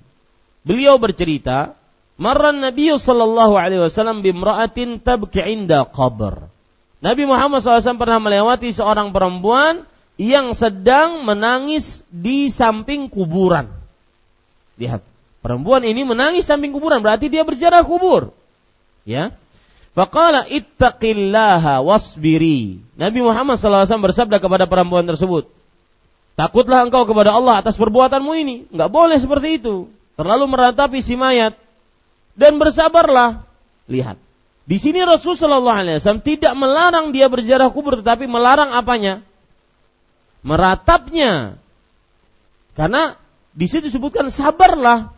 [0.62, 1.74] Beliau bercerita,
[2.14, 6.46] marra Nabi sallallahu alaihi wasallam bimra'atin tabki inda qabr.
[6.98, 9.86] Nabi Muhammad SAW pernah melewati seorang perempuan
[10.18, 13.70] yang sedang menangis di samping kuburan.
[14.82, 15.06] Lihat,
[15.38, 18.34] perempuan ini menangis samping kuburan, berarti dia berjarak kubur.
[19.06, 19.30] Ya.
[19.94, 22.82] Faqala ittaqillaha wasbiri.
[22.98, 25.50] Nabi Muhammad SAW bersabda kepada perempuan tersebut,
[26.38, 28.70] Takutlah engkau kepada Allah atas perbuatanmu ini.
[28.70, 29.90] Enggak boleh seperti itu.
[30.14, 31.58] Terlalu meratapi si mayat.
[32.38, 33.42] Dan bersabarlah.
[33.90, 34.22] Lihat.
[34.62, 39.26] Di sini Rasulullah SAW tidak melarang dia berziarah kubur, tetapi melarang apanya?
[40.46, 41.58] Meratapnya.
[42.78, 43.18] Karena
[43.50, 45.10] di situ disebutkan sabarlah.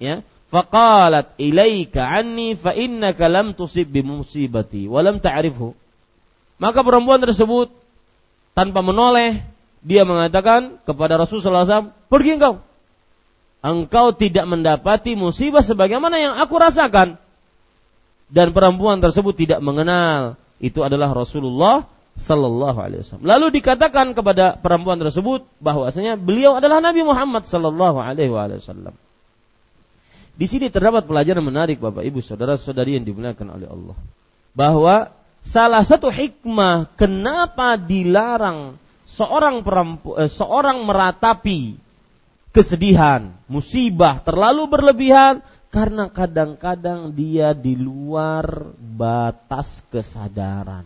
[0.00, 0.24] Ya.
[0.48, 5.76] Faqalat ilaika anni fa innaka lam tusib bimusibati wa lam ta'rifhu.
[6.56, 7.68] Maka perempuan tersebut
[8.56, 9.51] tanpa menoleh
[9.82, 12.62] dia mengatakan kepada Rasulullah SAW, pergi engkau.
[13.62, 17.18] Engkau tidak mendapati musibah sebagaimana yang aku rasakan.
[18.32, 21.84] Dan perempuan tersebut tidak mengenal itu adalah Rasulullah
[22.16, 23.26] Sallallahu Alaihi Wasallam.
[23.28, 28.94] Lalu dikatakan kepada perempuan tersebut bahwasanya beliau adalah Nabi Muhammad Sallallahu Alaihi Wasallam.
[30.32, 33.96] Di sini terdapat pelajaran menarik Bapak Ibu saudara-saudari yang dimuliakan oleh Allah.
[34.56, 35.12] Bahwa
[35.44, 38.80] salah satu hikmah kenapa dilarang
[39.12, 41.76] seorang perempu, eh, seorang meratapi
[42.56, 50.84] kesedihan, musibah terlalu berlebihan karena kadang-kadang dia di luar batas kesadaran.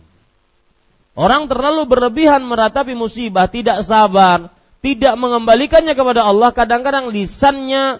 [1.17, 4.53] Orang terlalu berlebihan meratapi musibah, tidak sabar,
[4.85, 7.99] tidak mengembalikannya kepada Allah, kadang-kadang lisannya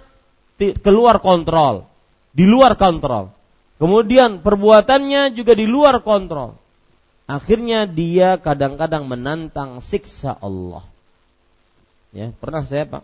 [0.86, 1.90] keluar kontrol,
[2.32, 3.34] di luar kontrol.
[3.82, 6.58] Kemudian perbuatannya juga di luar kontrol.
[7.28, 10.88] Akhirnya dia kadang-kadang menantang siksa Allah.
[12.16, 13.04] Ya, pernah saya Pak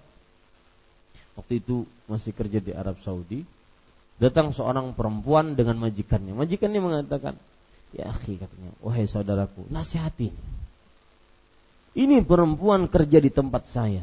[1.37, 3.45] waktu itu masih kerja di Arab Saudi,
[4.21, 6.33] datang seorang perempuan dengan majikannya.
[6.33, 7.35] Majikannya mengatakan,
[7.93, 10.29] "Ya akhi," katanya, "wahai saudaraku, nasihati.
[11.93, 14.01] Ini perempuan kerja di tempat saya.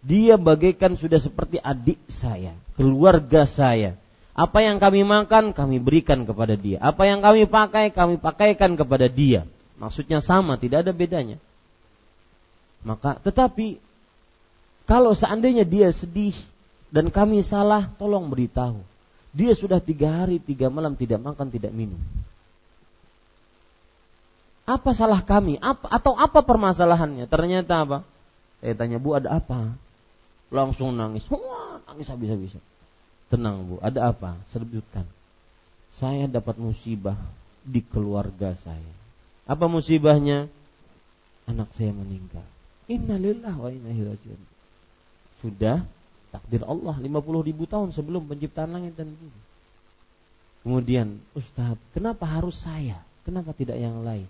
[0.00, 3.98] Dia bagaikan sudah seperti adik saya, keluarga saya.
[4.38, 6.78] Apa yang kami makan, kami berikan kepada dia.
[6.78, 9.42] Apa yang kami pakai, kami pakaikan kepada dia.
[9.82, 11.42] Maksudnya sama, tidak ada bedanya.
[12.86, 13.82] Maka, tetapi
[14.86, 16.38] kalau seandainya dia sedih
[16.94, 18.78] dan kami salah, tolong beritahu.
[19.34, 21.98] Dia sudah tiga hari, tiga malam tidak makan, tidak minum.
[24.70, 25.58] Apa salah kami?
[25.58, 27.26] Apa atau apa permasalahannya?
[27.26, 27.98] Ternyata apa?
[28.62, 29.74] Saya tanya, Bu, ada apa?
[30.54, 31.26] Langsung nangis.
[31.26, 32.62] Wah, nangis habis-habisan.
[33.28, 34.40] Tenang bu, ada apa?
[34.52, 35.04] Sebutkan.
[35.92, 37.16] Saya dapat musibah
[37.64, 38.92] di keluarga saya.
[39.44, 40.48] Apa musibahnya?
[41.48, 42.44] Anak saya meninggal.
[42.88, 44.36] Innalillah wa inna ilaihi
[45.44, 45.84] Sudah
[46.32, 49.40] takdir Allah 50 ribu tahun sebelum penciptaan langit dan bumi.
[50.64, 53.00] Kemudian, Ustaz, kenapa harus saya?
[53.24, 54.28] Kenapa tidak yang lain?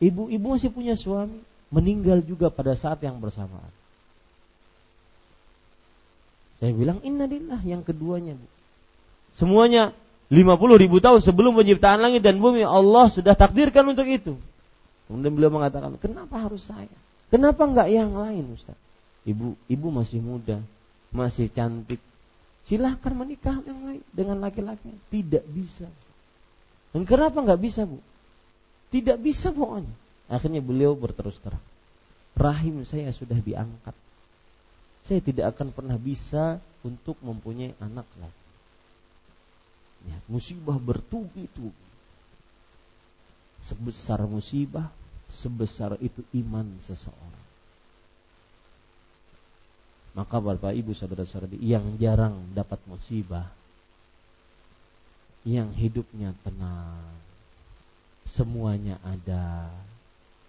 [0.00, 1.40] Ibu-ibu masih punya suami,
[1.72, 3.72] meninggal juga pada saat yang bersamaan.
[6.66, 8.46] Saya bilang innalillah yang keduanya bu.
[9.38, 9.94] Semuanya
[10.34, 14.34] 50 ribu tahun sebelum penciptaan langit dan bumi Allah sudah takdirkan untuk itu.
[15.06, 16.90] Kemudian beliau mengatakan, kenapa harus saya?
[17.30, 18.74] Kenapa enggak yang lain Ustaz?
[19.22, 20.58] Ibu, ibu masih muda,
[21.14, 22.02] masih cantik.
[22.66, 24.90] Silahkan menikah yang lain dengan laki-laki.
[25.06, 25.86] Tidak bisa.
[26.90, 28.02] Dan kenapa enggak bisa bu?
[28.90, 29.94] Tidak bisa pokoknya.
[30.26, 31.62] Akhirnya beliau berterus terang.
[32.34, 33.94] Rahim saya sudah diangkat
[35.06, 38.44] saya tidak akan pernah bisa untuk mempunyai anak lagi.
[40.10, 41.86] Ya, musibah bertubi-tubi.
[43.62, 44.90] Sebesar musibah,
[45.30, 47.46] sebesar itu iman seseorang.
[50.18, 53.46] Maka Bapak Ibu saudara-saudari yang jarang dapat musibah,
[55.46, 57.14] yang hidupnya tenang,
[58.26, 59.70] semuanya ada,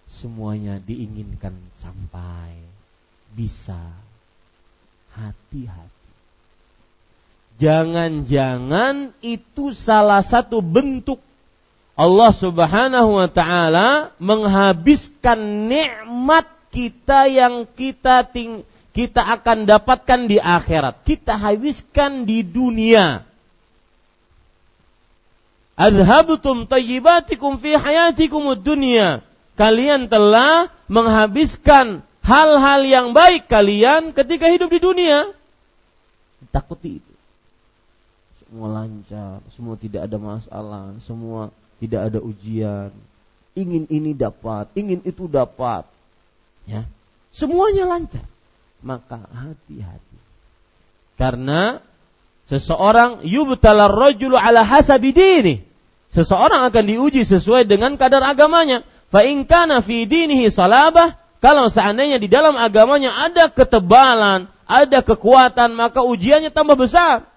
[0.10, 2.58] semuanya diinginkan sampai
[3.36, 3.78] bisa
[5.18, 5.95] hati-hati.
[7.57, 11.18] Jangan-jangan itu salah satu bentuk
[11.97, 18.61] Allah Subhanahu wa taala menghabiskan nikmat kita yang kita ting
[18.93, 21.05] kita akan dapatkan di akhirat.
[21.05, 23.26] Kita habiskan di dunia.
[25.78, 29.22] Adhabtum tayyibatikum fi hayatikum dunya.
[29.53, 35.32] Kalian telah menghabiskan hal-hal yang baik kalian ketika hidup di dunia.
[36.51, 37.13] Takuti itu.
[38.43, 42.91] Semua lancar, semua tidak ada masalah, semua tidak ada ujian.
[43.57, 45.88] Ingin ini dapat, ingin itu dapat.
[46.67, 46.86] Ya.
[47.32, 48.23] Semuanya lancar.
[48.84, 50.19] Maka hati-hati.
[51.17, 51.82] Karena
[52.45, 55.55] seseorang yubtalar rajulu ala hasabi dini.
[56.13, 58.86] Seseorang akan diuji sesuai dengan kadar agamanya.
[59.09, 65.78] Fa in kana fi dinihi salabah kalau seandainya di dalam agamanya ada ketebalan, ada kekuatan,
[65.78, 67.30] maka ujiannya tambah besar.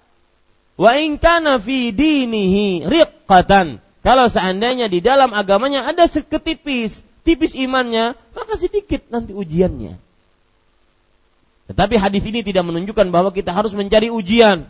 [0.80, 3.84] Wa in kana fi dinihi riqqatan.
[4.00, 10.00] Kalau seandainya di dalam agamanya ada seketipis, tipis imannya, maka sedikit nanti ujiannya.
[11.68, 14.66] Tetapi hadis ini tidak menunjukkan bahwa kita harus mencari ujian.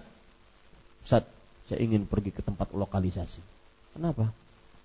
[1.07, 1.25] Ustaz,
[1.71, 3.41] saya ingin pergi ke tempat lokalisasi.
[3.95, 4.35] Kenapa?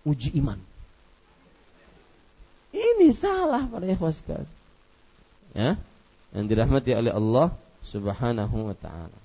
[0.05, 0.61] Uji iman.
[2.75, 4.19] Ini salah para ikhwas
[5.55, 5.79] Ya,
[6.35, 7.55] yang dirahmati oleh Allah
[7.87, 9.19] Subhanahu wa taala.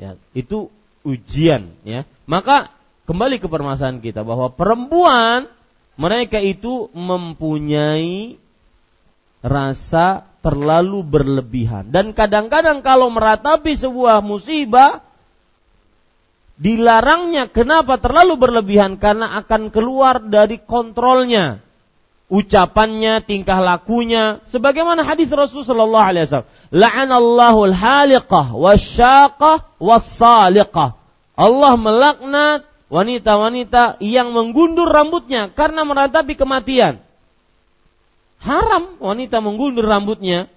[0.00, 0.72] Ya, itu
[1.04, 2.08] ujian ya.
[2.24, 2.72] Maka
[3.04, 5.52] kembali ke permasalahan kita bahwa perempuan
[6.00, 8.40] mereka itu mempunyai
[9.44, 11.92] rasa terlalu berlebihan.
[11.92, 15.04] Dan kadang-kadang kalau meratapi sebuah musibah
[16.56, 18.96] dilarangnya kenapa terlalu berlebihan?
[18.96, 21.60] Karena akan keluar dari kontrolnya
[22.32, 30.96] ucapannya, tingkah lakunya, sebagaimana hadis Rasulullah sallallahu alaihi wasallam, la'anallahu al-haliqah wasyaqah was-saliqah.
[31.36, 37.04] Allah melaknat wanita-wanita yang menggundur rambutnya karena meratapi kematian.
[38.40, 40.48] Haram wanita menggundur rambutnya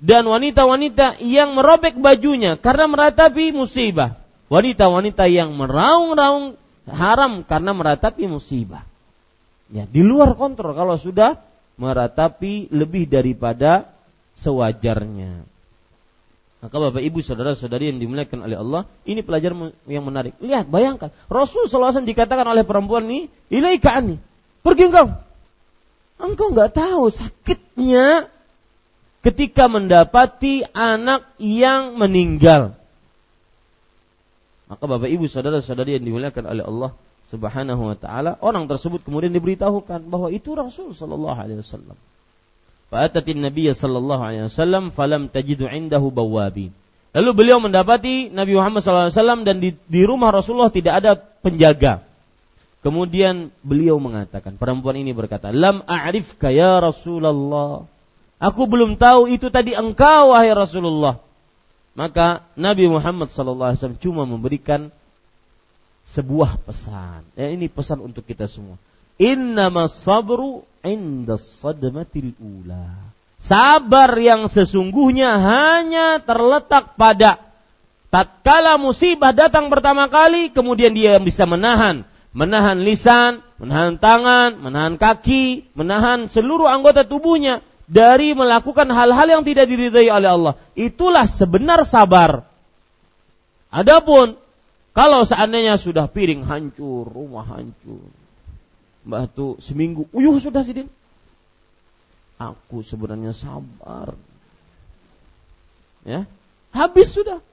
[0.00, 4.16] dan wanita-wanita yang merobek bajunya karena meratapi musibah.
[4.50, 6.58] Wanita-wanita yang meraung-raung
[6.90, 8.89] haram karena meratapi musibah.
[9.70, 11.38] Ya, di luar kontrol kalau sudah
[11.78, 13.86] meratapi lebih daripada
[14.42, 15.46] sewajarnya.
[16.60, 20.36] Maka Bapak Ibu saudara-saudari yang dimuliakan oleh Allah, ini pelajaran yang menarik.
[20.44, 21.08] Lihat, bayangkan.
[21.32, 24.20] Rasul SAW dikatakan oleh perempuan ini, ilaika ani.
[24.60, 25.08] Pergi engkau.
[26.20, 28.28] Engkau nggak tahu sakitnya
[29.24, 32.76] ketika mendapati anak yang meninggal.
[34.68, 36.90] Maka Bapak Ibu saudara-saudari yang dimuliakan oleh Allah
[37.30, 41.94] Subhanahu wa taala, orang tersebut kemudian diberitahukan bahwa itu Rasul sallallahu alaihi wasallam.
[42.90, 46.74] Fa'atatin Nabi sallallahu alaihi wasallam falam tajidu indahu bawabin.
[47.10, 52.06] Lalu beliau mendapati Nabi Muhammad SAW dan di, di rumah Rasulullah tidak ada penjaga.
[52.86, 57.82] Kemudian beliau mengatakan, perempuan ini berkata, Lam a'rifka ya Rasulullah.
[58.40, 61.20] Aku belum tahu itu tadi engkau wahai Rasulullah.
[61.98, 64.94] Maka Nabi Muhammad SAW cuma memberikan
[66.10, 67.22] sebuah pesan.
[67.38, 68.76] Ya, ini pesan untuk kita semua.
[69.20, 73.12] Innama sabru inda sadmatil ula.
[73.40, 77.40] Sabar yang sesungguhnya hanya terletak pada
[78.12, 85.66] tatkala musibah datang pertama kali kemudian dia bisa menahan menahan lisan, menahan tangan, menahan kaki,
[85.74, 90.54] menahan seluruh anggota tubuhnya dari melakukan hal-hal yang tidak diridhai oleh Allah.
[90.78, 92.46] Itulah sebenar sabar.
[93.70, 94.38] Adapun
[94.90, 98.10] kalau seandainya sudah piring hancur, rumah hancur,
[99.06, 100.90] Mbah tuh seminggu, uyuh sudah sidin.
[102.36, 104.16] Aku sebenarnya sabar.
[106.04, 106.24] Ya,
[106.72, 107.44] habis sudah.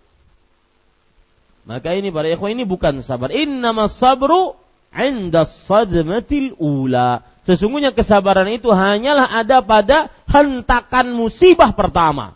[1.68, 3.28] Maka ini para ikhwan ini bukan sabar.
[3.32, 4.56] Innama sabru
[4.96, 7.28] inda sadmatil ula.
[7.44, 12.36] Sesungguhnya kesabaran itu hanyalah ada pada hentakan musibah pertama.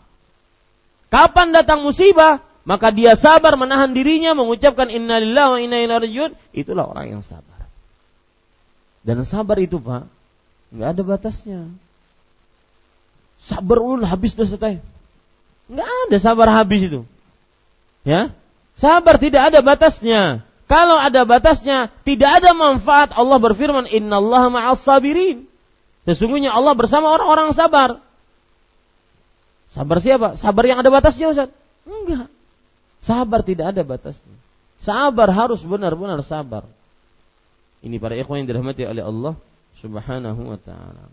[1.08, 6.86] Kapan datang musibah, maka dia sabar menahan dirinya mengucapkan innalillahi wa inna ilaihi rajiun, itulah
[6.86, 7.66] orang yang sabar.
[9.02, 10.06] Dan sabar itu pak,
[10.70, 11.60] nggak ada batasnya.
[13.42, 14.78] Sabar ulun habis dah selesai.
[15.66, 17.02] Nggak ada sabar habis itu.
[18.06, 18.30] Ya,
[18.78, 20.46] sabar tidak ada batasnya.
[20.70, 23.12] Kalau ada batasnya, tidak ada manfaat.
[23.12, 25.44] Allah berfirman, Inna Allah ma'as sabirin.
[26.08, 28.00] Sesungguhnya Allah bersama orang-orang sabar.
[29.76, 30.40] Sabar siapa?
[30.40, 31.52] Sabar yang ada batasnya Ustaz?
[31.84, 32.31] Enggak.
[33.02, 34.38] Sabar tidak ada batasnya.
[34.82, 36.66] Sabar harus benar-benar sabar.
[37.82, 39.34] Ini para ikhwan yang dirahmati oleh Allah
[39.78, 41.10] Subhanahu wa taala.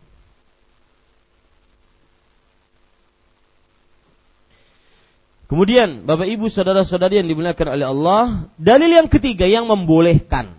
[5.50, 8.24] Kemudian Bapak Ibu saudara-saudari yang dimuliakan oleh Allah,
[8.62, 10.54] dalil yang ketiga yang membolehkan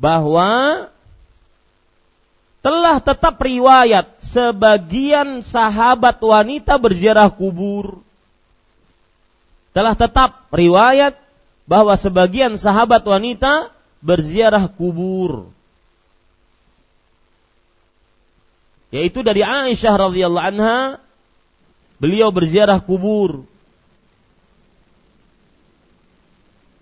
[0.00, 0.88] bahwa
[2.64, 8.00] telah tetap riwayat sebagian sahabat wanita berziarah kubur.
[9.74, 11.18] Telah tetap riwayat
[11.66, 15.50] bahwa sebagian sahabat wanita berziarah kubur.
[18.94, 21.02] Yaitu dari Aisyah radhiyallahu anha
[21.98, 23.42] beliau berziarah kubur.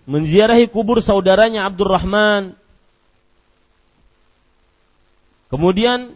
[0.05, 2.53] Menziarahi kubur saudaranya Abdurrahman.
[5.49, 6.13] Kemudian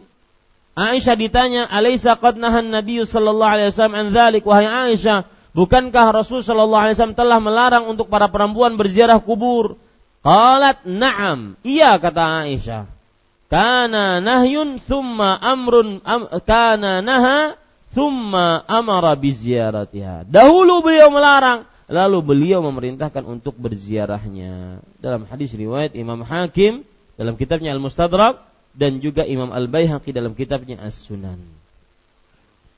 [0.78, 5.26] Aisyah ditanya, "Alaisa qad nahan Nabi sallallahu alaihi wasallam an dzalik?" Wahai Aisyah,
[5.58, 9.74] bukankah Rasul sallallahu alaihi wasallam telah melarang untuk para perempuan berziarah kubur?
[10.22, 11.58] Qalat na'am.
[11.66, 12.86] Iya kata Aisyah.
[13.50, 17.58] Kana nahyun thumma amrun am, kana naha
[17.96, 20.28] thumma amara biziaratiha.
[20.28, 24.84] Dahulu beliau melarang, lalu beliau memerintahkan untuk berziarahnya.
[25.00, 26.84] Dalam hadis riwayat Imam Hakim
[27.16, 28.44] dalam kitabnya Al-Mustadrak
[28.76, 31.40] dan juga Imam Al-Baihaqi dalam kitabnya As-Sunan.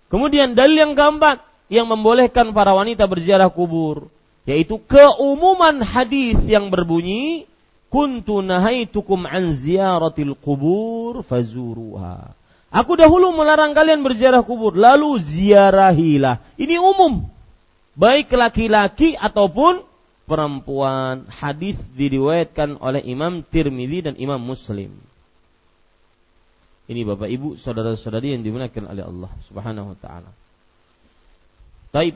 [0.06, 4.10] Kemudian dalil yang keempat yang membolehkan para wanita berziarah kubur
[4.48, 7.46] yaitu keumuman hadis yang berbunyi
[7.92, 12.34] kuntu nahaitukum an ziyaratil kubur fazuruha.
[12.70, 16.38] Aku dahulu melarang kalian berziarah kubur, lalu ziarahilah.
[16.54, 17.26] Ini umum.
[17.98, 19.82] Baik laki-laki ataupun
[20.30, 21.26] perempuan.
[21.26, 24.94] Hadis diriwayatkan oleh Imam Tirmidzi dan Imam Muslim.
[26.86, 30.30] Ini Bapak Ibu, saudara-saudari yang dimuliakan oleh Allah Subhanahu wa taala.
[31.90, 32.14] Baik.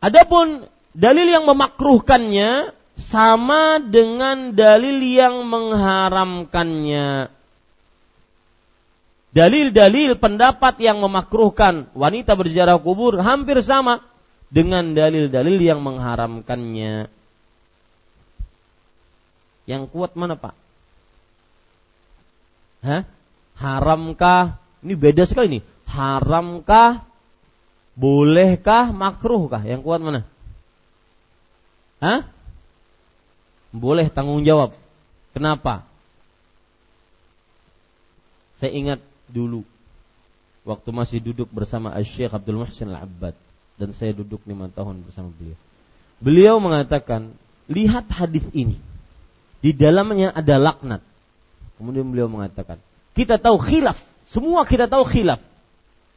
[0.00, 7.28] Adapun dalil yang memakruhkannya sama dengan dalil yang mengharamkannya.
[9.34, 13.98] Dalil-dalil pendapat yang memakruhkan wanita berziarah kubur hampir sama
[14.46, 17.10] dengan dalil-dalil yang mengharamkannya.
[19.66, 20.54] Yang kuat mana Pak?
[22.86, 23.02] Hah?
[23.58, 24.62] Haramkah?
[24.86, 25.62] Ini beda sekali nih.
[25.88, 27.02] Haramkah?
[27.94, 28.90] Bolehkah?
[28.90, 29.62] Makruhkah?
[29.62, 30.26] Yang kuat mana?
[32.02, 32.26] Hah?
[33.74, 34.74] Boleh tanggung jawab.
[35.34, 35.86] Kenapa?
[38.58, 39.66] Saya ingat dulu
[40.62, 43.34] waktu masih duduk bersama Syekh Abdul Muhsin Al-Abbad.
[43.74, 45.58] dan saya duduk lima tahun bersama beliau.
[46.22, 47.34] Beliau mengatakan,
[47.66, 48.78] lihat hadis ini.
[49.58, 51.02] Di dalamnya ada laknat.
[51.74, 52.78] Kemudian beliau mengatakan,
[53.18, 53.98] kita tahu khilaf.
[54.30, 55.42] Semua kita tahu khilaf.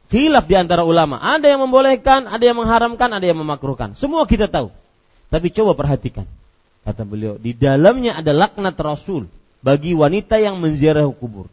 [0.08, 1.20] Khilaf di antara ulama.
[1.20, 3.92] Ada yang membolehkan, ada yang mengharamkan, ada yang memakruhkan.
[3.92, 4.72] Semua kita tahu.
[5.28, 6.24] Tapi coba perhatikan.
[6.88, 9.28] Kata beliau, di dalamnya ada laknat Rasul
[9.60, 11.52] bagi wanita yang menziarah kubur.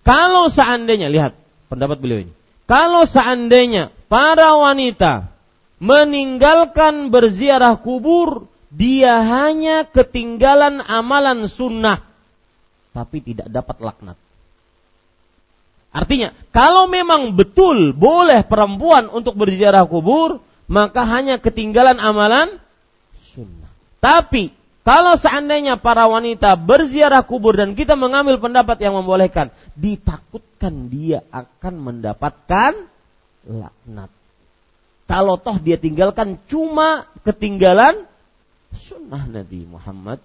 [0.00, 1.36] Kalau seandainya, lihat
[1.68, 2.32] pendapat beliau ini.
[2.64, 5.28] Kalau seandainya para wanita
[5.84, 12.00] meninggalkan berziarah kubur, dia hanya ketinggalan amalan sunnah,
[12.96, 14.16] tapi tidak dapat laknat.
[15.94, 22.58] Artinya, kalau memang betul boleh perempuan untuk berziarah kubur, maka hanya ketinggalan amalan
[23.22, 23.70] sunnah.
[24.02, 24.50] Tapi,
[24.82, 31.74] kalau seandainya para wanita berziarah kubur dan kita mengambil pendapat yang membolehkan, ditakutkan dia akan
[31.78, 32.90] mendapatkan
[33.46, 34.10] laknat.
[35.06, 38.02] Kalau toh dia tinggalkan cuma ketinggalan
[38.74, 40.18] sunnah Nabi Muhammad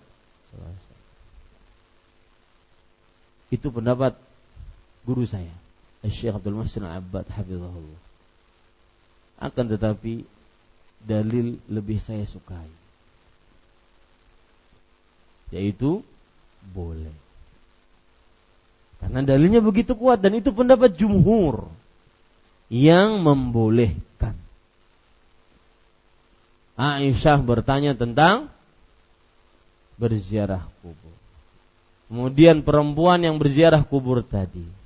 [3.49, 4.13] Itu pendapat
[5.09, 5.49] guru saya,
[6.05, 8.01] Syekh Abdul Muhsin Al-Abbad hafizahullah.
[9.41, 10.21] Akan tetapi
[11.01, 12.69] dalil lebih saya sukai.
[15.49, 16.05] Yaitu
[16.61, 17.15] boleh.
[19.01, 21.65] Karena dalilnya begitu kuat dan itu pendapat jumhur
[22.69, 24.37] yang membolehkan.
[26.77, 28.53] Aisyah bertanya tentang
[29.97, 31.15] berziarah kubur.
[32.07, 34.78] Kemudian perempuan yang berziarah kubur tadi.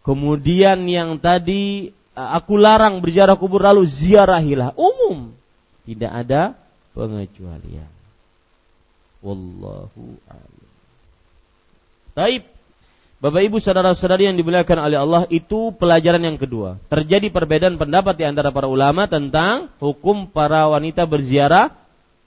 [0.00, 5.36] Kemudian yang tadi eh, aku larang berziarah kubur lalu ziarahilah umum.
[5.84, 6.56] Tidak ada
[6.96, 7.90] pengecualian.
[9.20, 10.68] Wallahu a'lam.
[12.16, 12.42] Taib.
[13.20, 16.80] Bapak Ibu saudara-saudari yang dimuliakan oleh Allah itu pelajaran yang kedua.
[16.88, 21.76] Terjadi perbedaan pendapat di antara para ulama tentang hukum para wanita berziarah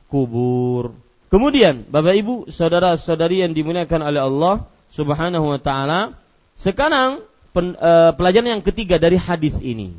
[0.05, 0.93] kubur.
[1.33, 4.55] Kemudian, Bapak Ibu, saudara-saudari yang dimuliakan oleh Allah
[4.93, 6.13] Subhanahu wa taala,
[6.61, 9.93] sekarang pen, e, pelajaran yang ketiga dari hadis ini.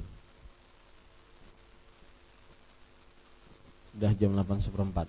[3.95, 5.07] Sudah jam 8 seperempat.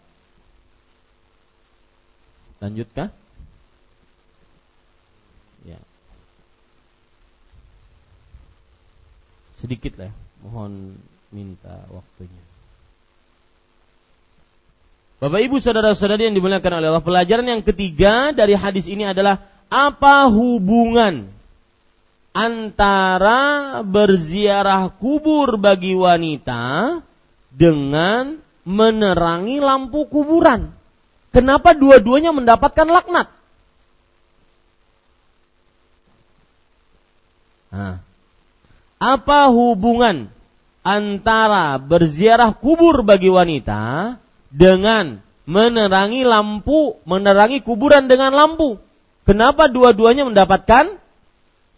[2.61, 3.09] Lanjutkah?
[5.65, 5.81] Ya.
[9.57, 10.13] Sedikit lah,
[10.45, 11.01] mohon
[11.33, 12.45] minta waktunya.
[15.17, 19.41] Bapak Ibu saudara-saudari yang dimuliakan oleh Allah, pelajaran yang ketiga dari hadis ini adalah
[19.73, 21.34] apa hubungan
[22.35, 26.99] antara berziarah kubur bagi wanita
[27.47, 30.75] dengan menerangi lampu kuburan.
[31.31, 33.27] Kenapa dua-duanya mendapatkan laknat?
[37.71, 37.99] Nah,
[38.99, 40.31] apa hubungan
[40.83, 44.15] antara berziarah kubur bagi wanita
[44.51, 48.79] dengan menerangi lampu, menerangi kuburan dengan lampu.
[49.27, 50.99] Kenapa dua-duanya mendapatkan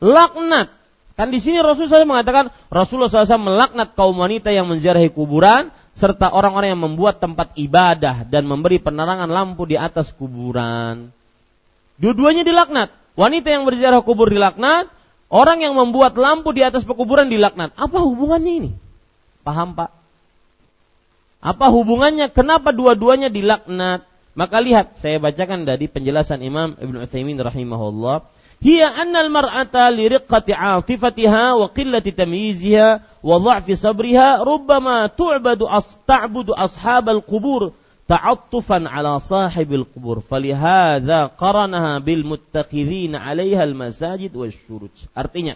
[0.03, 0.73] laknat?
[1.17, 6.29] Kan di sini Rasulullah SAW mengatakan Rasulullah SAW melaknat kaum wanita yang menziarahi kuburan serta
[6.29, 11.09] orang-orang yang membuat tempat ibadah dan memberi penerangan lampu di atas kuburan.
[11.97, 12.93] Dua-duanya dilaknat.
[13.17, 14.93] Wanita yang berziarah kubur dilaknat,
[15.33, 17.73] orang yang membuat lampu di atas pekuburan dilaknat.
[17.73, 18.71] Apa hubungannya ini?
[19.41, 19.89] Paham Pak?
[21.41, 22.29] Apa hubungannya?
[22.29, 24.05] Kenapa dua-duanya dilaknat?
[24.37, 28.29] Maka lihat, saya bacakan dari penjelasan Imam Ibn Utsaimin rahimahullah.
[28.57, 36.01] Hiya annal mar'ata li riqqati 'atifatiha wa qillati tamyiziha wa dha'fi sabriha rubbama tu'badu as
[36.09, 37.77] ta'budu ashabal qubur
[38.09, 44.95] ta'attufan 'ala sahibil qubur falihadza qaranaha bil muttakhidhin 'alayha al masajid wasyurut.
[45.13, 45.53] Artinya,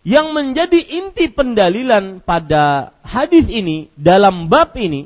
[0.00, 5.04] yang menjadi inti pendalilan pada hadis ini dalam bab ini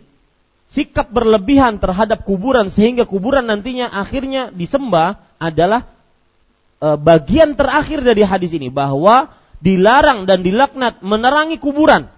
[0.71, 5.91] sikap berlebihan terhadap kuburan sehingga kuburan nantinya akhirnya disembah adalah
[6.83, 9.31] bagian terakhir dari hadis ini bahwa
[9.63, 12.11] dilarang dan dilaknat menerangi kuburan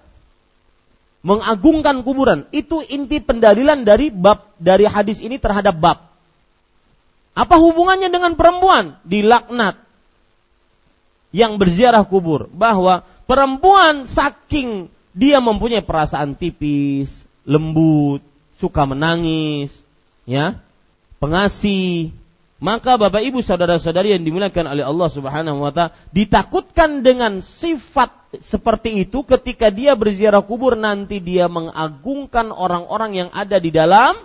[1.25, 5.99] mengagungkan kuburan itu inti pendalilan dari bab dari hadis ini terhadap bab.
[7.35, 9.01] Apa hubungannya dengan perempuan?
[9.09, 9.81] Dilaknat
[11.35, 18.23] yang berziarah kubur bahwa perempuan saking dia mempunyai perasaan tipis, lembut,
[18.61, 19.73] suka menangis,
[20.29, 20.61] ya,
[21.19, 22.15] pengasih,
[22.65, 29.05] maka Bapak Ibu saudara-saudari yang dimuliakan oleh Allah Subhanahu wa taala ditakutkan dengan sifat seperti
[29.05, 34.17] itu ketika dia berziarah kubur nanti dia mengagungkan orang-orang yang ada di dalam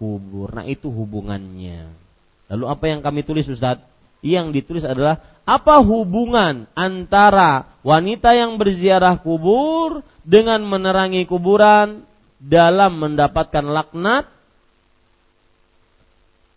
[0.00, 0.56] kubur.
[0.56, 1.92] Nah, itu hubungannya.
[2.48, 3.84] Lalu apa yang kami tulis Ustaz?
[4.24, 12.08] Yang ditulis adalah apa hubungan antara wanita yang berziarah kubur dengan menerangi kuburan
[12.40, 14.35] dalam mendapatkan laknat?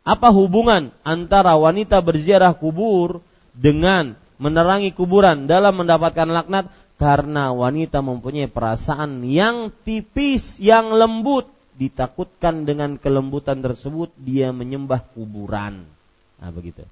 [0.10, 3.22] Apa hubungan antara wanita berziarah kubur
[3.54, 6.66] dengan menerangi kuburan dalam mendapatkan laknat?
[6.98, 11.46] Karena wanita mempunyai perasaan yang tipis, yang lembut.
[11.80, 15.88] Ditakutkan dengan kelembutan tersebut dia menyembah kuburan.
[16.42, 16.84] Nah begitu.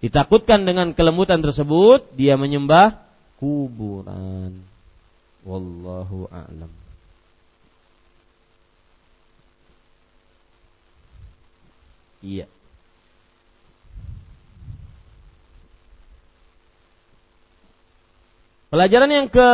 [0.00, 2.96] Ditakutkan dengan kelembutan tersebut dia menyembah
[3.36, 4.56] kuburan.
[5.44, 6.79] Wallahu a'lam.
[12.20, 12.46] Iya.
[18.70, 19.50] Pelajaran yang ke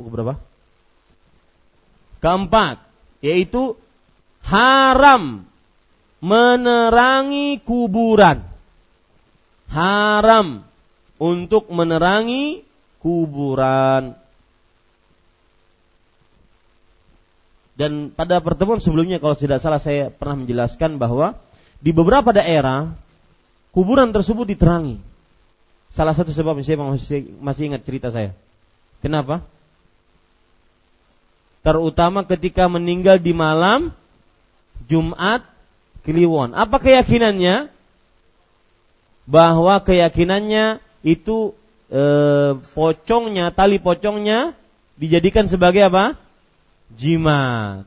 [0.00, 0.40] berapa?
[2.24, 2.80] Keempat,
[3.20, 3.76] yaitu
[4.40, 5.44] haram
[6.24, 8.40] menerangi kuburan.
[9.68, 10.64] Haram
[11.20, 12.64] untuk menerangi
[13.04, 14.16] kuburan.
[17.76, 21.36] Dan pada pertemuan sebelumnya kalau tidak salah saya pernah menjelaskan bahwa
[21.86, 22.98] di beberapa daerah
[23.70, 24.98] kuburan tersebut diterangi.
[25.94, 28.34] Salah satu sebab saya masih, ingat cerita saya.
[28.98, 29.46] Kenapa?
[31.62, 33.94] Terutama ketika meninggal di malam
[34.90, 35.46] Jumat
[36.02, 36.58] Kliwon.
[36.58, 37.70] Apa keyakinannya?
[39.30, 41.54] Bahwa keyakinannya itu
[41.86, 42.02] e,
[42.74, 44.58] pocongnya, tali pocongnya
[44.98, 46.18] dijadikan sebagai apa?
[46.98, 47.86] Jimat.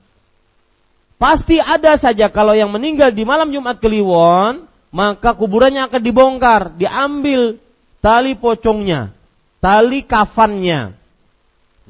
[1.19, 4.63] Pasti ada saja kalau yang meninggal di malam Jumat Kliwon,
[4.95, 7.59] maka kuburannya akan dibongkar, diambil
[7.99, 9.11] tali pocongnya,
[9.59, 10.95] tali kafannya,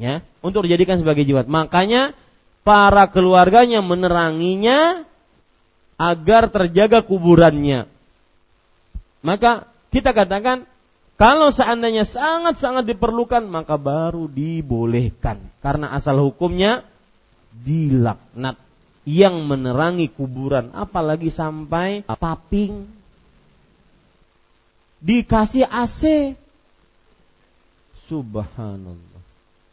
[0.02, 1.46] ya, untuk dijadikan sebagai jimat.
[1.46, 2.18] Makanya
[2.66, 5.06] para keluarganya meneranginya
[6.02, 7.86] agar terjaga kuburannya.
[9.22, 10.66] Maka kita katakan
[11.22, 16.88] kalau seandainya sangat-sangat diperlukan maka baru dibolehkan karena asal hukumnya
[17.52, 18.69] dilaknat
[19.08, 22.88] yang menerangi kuburan apalagi sampai paping.
[25.00, 26.36] Dikasih AC
[28.10, 29.24] subhanallah.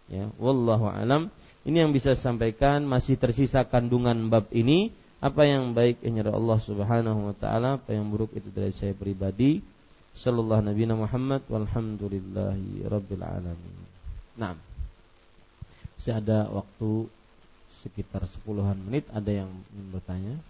[0.06, 1.32] Ya wallahu alam.
[1.66, 4.94] Ini yang bisa saya sampaikan masih tersisa kandungan bab ini.
[5.18, 9.58] Apa yang baik hanya Allah Subhanahu wa taala apa yang buruk itu dari saya pribadi.
[10.14, 13.76] Sallallahu nabi Muhammad walhamdulillahi rabbil alamin.
[14.38, 14.54] Nah
[16.06, 17.10] masih ada waktu
[17.86, 19.50] sekitar sepuluhan menit ada yang
[19.94, 20.42] bertanya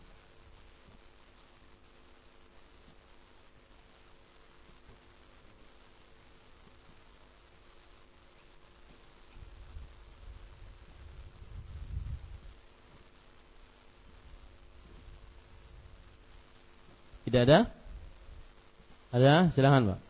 [17.27, 17.69] Tidak ada?
[19.13, 19.51] Ada?
[19.53, 20.01] Silahkan Pak.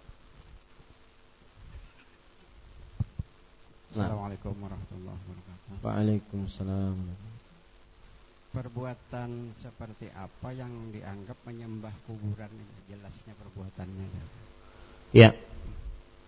[3.97, 5.26] Assalamualaikum warahmatullahi.
[5.87, 6.99] Waalaikumsalam.
[8.51, 12.51] Perbuatan seperti apa yang dianggap menyembah kuburan
[12.91, 14.09] jelasnya perbuatannya.
[15.15, 15.31] Ya.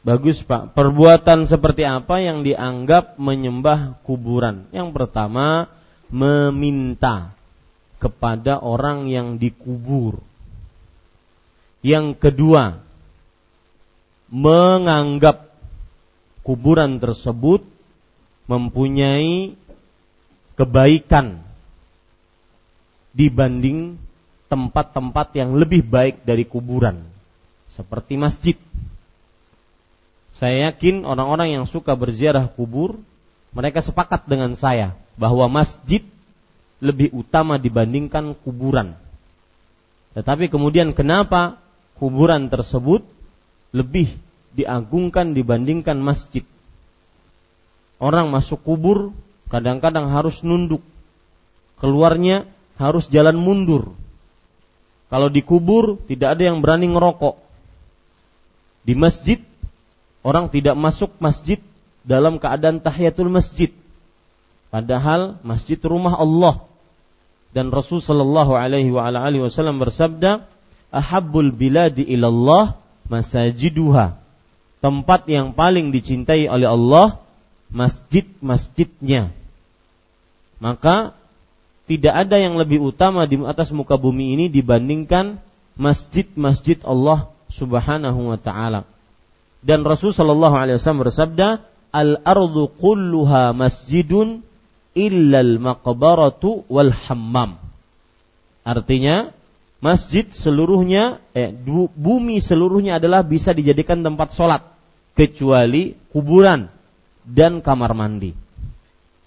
[0.07, 0.79] Bagus Pak.
[0.79, 4.71] Perbuatan seperti apa yang dianggap menyembah kuburan?
[4.71, 5.67] Yang pertama,
[6.07, 7.35] meminta
[7.99, 10.23] kepada orang yang dikubur.
[11.83, 12.79] Yang kedua,
[14.31, 15.51] menganggap
[16.47, 17.78] kuburan tersebut
[18.49, 19.55] mempunyai
[20.57, 21.39] kebaikan
[23.13, 24.01] dibanding
[24.49, 27.05] tempat-tempat yang lebih baik dari kuburan
[27.77, 28.57] seperti masjid.
[30.35, 32.99] Saya yakin orang-orang yang suka berziarah kubur
[33.53, 36.03] mereka sepakat dengan saya bahwa masjid
[36.79, 38.95] lebih utama dibandingkan kuburan.
[40.15, 41.59] Tetapi kemudian kenapa
[41.99, 43.05] kuburan tersebut
[43.75, 44.15] lebih
[44.55, 46.47] diagungkan dibandingkan masjid?
[47.99, 49.15] Orang masuk kubur
[49.51, 50.83] kadang-kadang harus nunduk.
[51.79, 52.47] Keluarnya
[52.79, 53.95] harus jalan mundur.
[55.09, 57.39] Kalau dikubur tidak ada yang berani ngerokok.
[58.87, 59.41] Di masjid
[60.27, 61.61] orang tidak masuk masjid
[62.05, 63.73] dalam keadaan tahiyatul masjid.
[64.69, 66.65] Padahal masjid rumah Allah.
[67.57, 70.45] Dan Rasul sallallahu alaihi wa ala alihi wasallam bersabda,
[70.93, 72.77] "Ahabbul biladi ilallah
[73.09, 74.21] masajiduha."
[74.79, 77.19] Tempat yang paling dicintai oleh Allah
[77.73, 79.33] masjid-masjidnya.
[80.59, 81.15] Maka
[81.89, 85.41] tidak ada yang lebih utama di atas muka bumi ini dibandingkan
[85.79, 88.85] masjid-masjid Allah Subhanahu wa taala.
[89.65, 94.45] Dan Rasul sallallahu alaihi wasallam bersabda, "Al-ardu kulluha masjidun
[94.93, 97.57] illal maqbaratu wal hammam."
[98.69, 99.33] Artinya,
[99.81, 101.55] masjid seluruhnya eh
[101.97, 104.63] bumi seluruhnya adalah bisa dijadikan tempat sholat
[105.17, 106.69] kecuali kuburan
[107.29, 108.33] dan kamar mandi.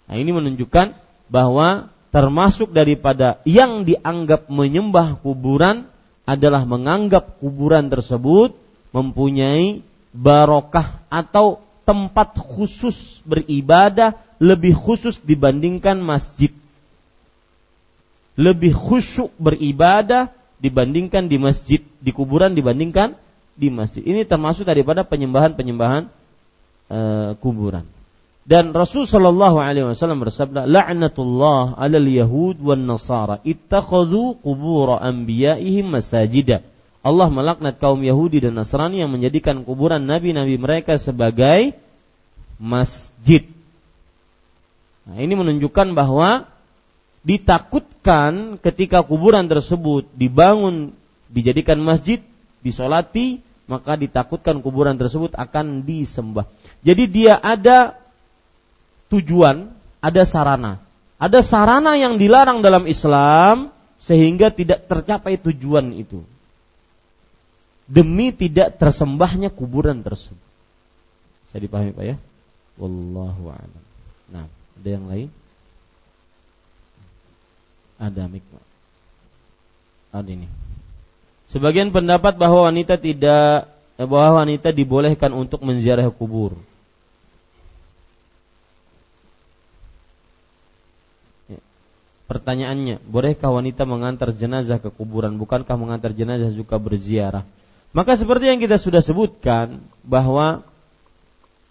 [0.10, 0.98] Nah, ini menunjukkan
[1.30, 5.88] bahwa termasuk daripada yang dianggap menyembah kuburan
[6.28, 8.58] adalah menganggap kuburan tersebut
[8.92, 16.52] mempunyai barokah atau tempat khusus beribadah lebih khusus dibandingkan masjid.
[18.36, 23.16] Lebih khusyuk beribadah dibandingkan di masjid, di kuburan dibandingkan
[23.56, 24.02] di masjid.
[24.04, 26.08] Ini termasuk daripada penyembahan-penyembahan
[26.92, 27.00] e,
[27.40, 27.88] kuburan.
[28.44, 36.66] Dan Rasul Shallallahu Alaihi Wasallam bersabda, "La'natullah alal Yahud wan Nasara ittakhadhu qubur anbiya'ihim masajida."
[37.02, 41.74] Allah melaknat kaum Yahudi dan Nasrani yang menjadikan kuburan nabi-nabi mereka sebagai
[42.62, 43.50] masjid.
[45.10, 46.46] Nah, ini menunjukkan bahwa
[47.26, 50.94] ditakutkan ketika kuburan tersebut dibangun
[51.30, 52.22] dijadikan masjid,
[52.62, 56.46] disolati, maka ditakutkan kuburan tersebut akan disembah.
[56.82, 57.98] Jadi dia ada
[59.14, 59.70] tujuan,
[60.02, 60.82] ada sarana.
[61.22, 63.70] Ada sarana yang dilarang dalam Islam
[64.02, 66.26] sehingga tidak tercapai tujuan itu.
[67.86, 70.50] Demi tidak tersembahnya kuburan tersebut.
[71.52, 72.18] Saya dipahami Pak ya?
[72.80, 73.84] Wallahu a'lam.
[74.32, 75.30] Nah, ada yang lain?
[78.02, 78.62] Ada mikma.
[80.10, 80.48] Ada ini.
[81.52, 86.56] Sebagian pendapat bahwa wanita tidak eh, bahwa wanita dibolehkan untuk menziarah kubur.
[92.32, 95.36] Pertanyaannya, bolehkah wanita mengantar jenazah ke kuburan?
[95.36, 97.44] Bukankah mengantar jenazah juga berziarah?
[97.92, 100.64] Maka seperti yang kita sudah sebutkan bahwa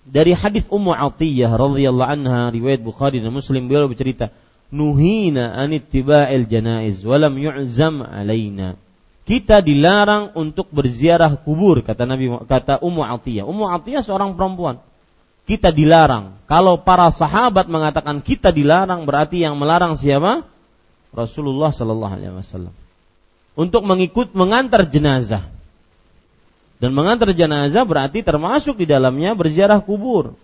[0.04, 4.36] dari hadis Ummu Atiyah radhiyallahu anha riwayat Bukhari dan Muslim beliau bercerita,
[4.68, 8.76] "Nuhina an ittiba'il janaiz wa lam yu'zam alaina."
[9.24, 13.48] Kita dilarang untuk berziarah kubur kata Nabi kata Ummu Atiyah.
[13.48, 14.84] Ummu Atiyah seorang perempuan.
[15.50, 16.38] Kita dilarang.
[16.46, 20.46] Kalau para sahabat mengatakan kita dilarang berarti yang melarang siapa?
[21.10, 22.70] Rasulullah Sallallahu Alaihi Wasallam
[23.58, 25.50] untuk mengikut mengantar jenazah
[26.78, 30.38] dan mengantar jenazah berarti termasuk di dalamnya berziarah kubur.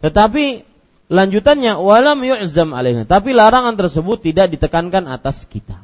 [0.00, 0.64] Tetapi
[1.12, 3.04] lanjutannya walam yu'zam alaihna.
[3.04, 5.76] Tapi larangan tersebut tidak ditekankan atas kita.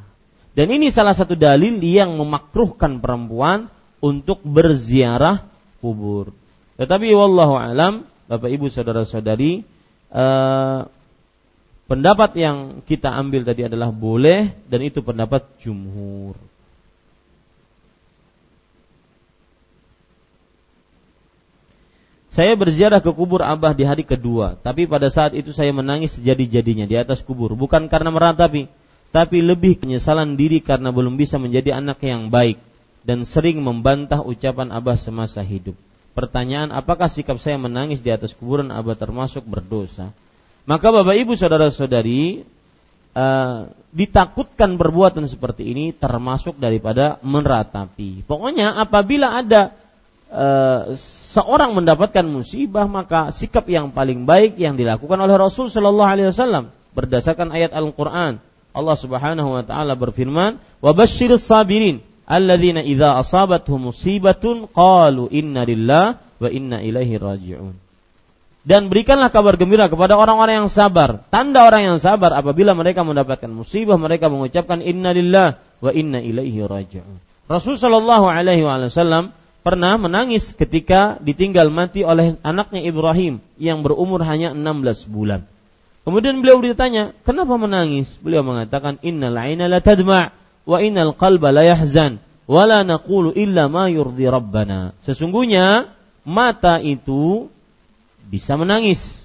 [0.57, 3.69] Dan ini salah satu dalil yang memakruhkan perempuan
[4.01, 5.45] untuk berziarah
[5.85, 6.33] kubur.
[6.81, 9.65] Tetapi wallahu alam, Bapak Ibu saudara-saudari,
[10.13, 10.81] eh,
[11.89, 16.37] Pendapat yang kita ambil tadi adalah boleh dan itu pendapat jumhur.
[22.29, 26.85] Saya berziarah ke kubur Abah di hari kedua, tapi pada saat itu saya menangis sejadi-jadinya
[26.85, 28.69] di atas kubur, bukan karena meratapi,
[29.09, 32.61] tapi lebih penyesalan diri karena belum bisa menjadi anak yang baik
[33.01, 35.88] dan sering membantah ucapan Abah semasa hidup.
[36.19, 40.11] Pertanyaan, apakah sikap saya menangis di atas kuburan Abah termasuk berdosa?
[40.67, 42.43] Maka Bapak Ibu saudara-saudari
[43.15, 48.27] uh, ditakutkan perbuatan seperti ini termasuk daripada meratapi.
[48.27, 49.79] Pokoknya apabila ada
[50.35, 50.99] uh,
[51.31, 56.75] seorang mendapatkan musibah maka sikap yang paling baik yang dilakukan oleh Rasul Shallallahu Alaihi Wasallam
[56.99, 58.43] berdasarkan ayat Al-Quran.
[58.75, 66.49] Allah Subhanahu Wa Taala berfirman, "Wabashir sabirin alladzina idza asabatuhum musibatun qalu inna lillah wa
[66.53, 67.89] inna ilaihi raji'un."
[68.69, 71.25] dan berikanlah kabar gembira kepada orang-orang yang sabar.
[71.33, 77.17] Tanda orang yang sabar apabila mereka mendapatkan musibah mereka mengucapkan innalillah wa inna ilaihi raji'un.
[77.49, 79.33] Rasul sallallahu alaihi wasallam
[79.65, 85.49] pernah menangis ketika ditinggal mati oleh anaknya Ibrahim yang berumur hanya 16 bulan.
[86.05, 90.33] Kemudian beliau ditanya, "Kenapa menangis?" Beliau mengatakan, "Innal 'aina la tadma'
[90.69, 95.89] wa innal qalba la yahzan wa la naqulu illa ma yurdi rabbana." Sesungguhnya
[96.29, 97.49] mata itu
[98.29, 99.25] bisa menangis,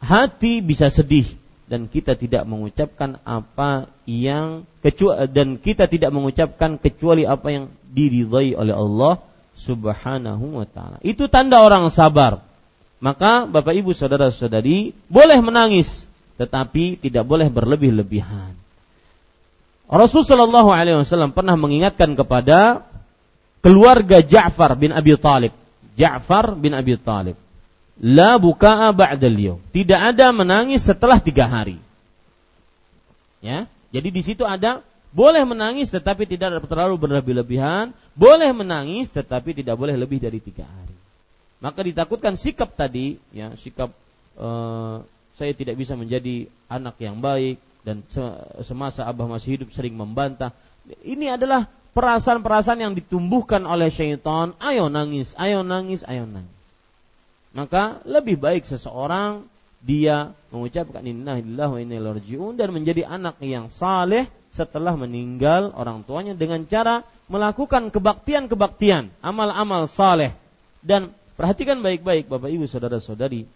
[0.00, 1.28] hati bisa sedih
[1.68, 8.58] dan kita tidak mengucapkan apa yang kecuali dan kita tidak mengucapkan kecuali apa yang diridhai
[8.58, 9.22] oleh Allah
[9.54, 10.98] Subhanahu wa taala.
[11.04, 12.42] Itu tanda orang sabar.
[13.00, 18.56] Maka Bapak Ibu saudara-saudari boleh menangis tetapi tidak boleh berlebih-lebihan.
[19.90, 22.86] Rasul Shallallahu Alaihi Wasallam pernah mengingatkan kepada
[23.58, 25.50] keluarga Ja'far bin Abi Talib.
[25.98, 27.34] Ja'far bin Abi Talib
[28.00, 29.60] La buka'a ba'dal.
[29.76, 31.76] Tidak ada menangis setelah tiga hari.
[33.44, 34.80] Ya, jadi di situ ada
[35.12, 40.96] boleh menangis tetapi tidak terlalu berlebih-lebihan, boleh menangis tetapi tidak boleh lebih dari tiga hari.
[41.60, 43.92] Maka ditakutkan sikap tadi, ya sikap
[44.40, 45.04] uh,
[45.36, 48.04] saya tidak bisa menjadi anak yang baik dan
[48.64, 50.52] semasa abah masih hidup sering membantah.
[51.04, 54.52] Ini adalah perasaan-perasaan yang ditumbuhkan oleh syaitan.
[54.60, 56.60] Ayo nangis, ayo nangis, ayo nangis
[57.50, 59.42] maka lebih baik seseorang
[59.80, 66.36] dia mengucapkan innalillahi wa inna ilaihi dan menjadi anak yang saleh setelah meninggal orang tuanya
[66.36, 70.34] dengan cara melakukan kebaktian-kebaktian, amal-amal saleh.
[70.82, 73.46] Dan perhatikan baik-baik Bapak Ibu saudara-saudari,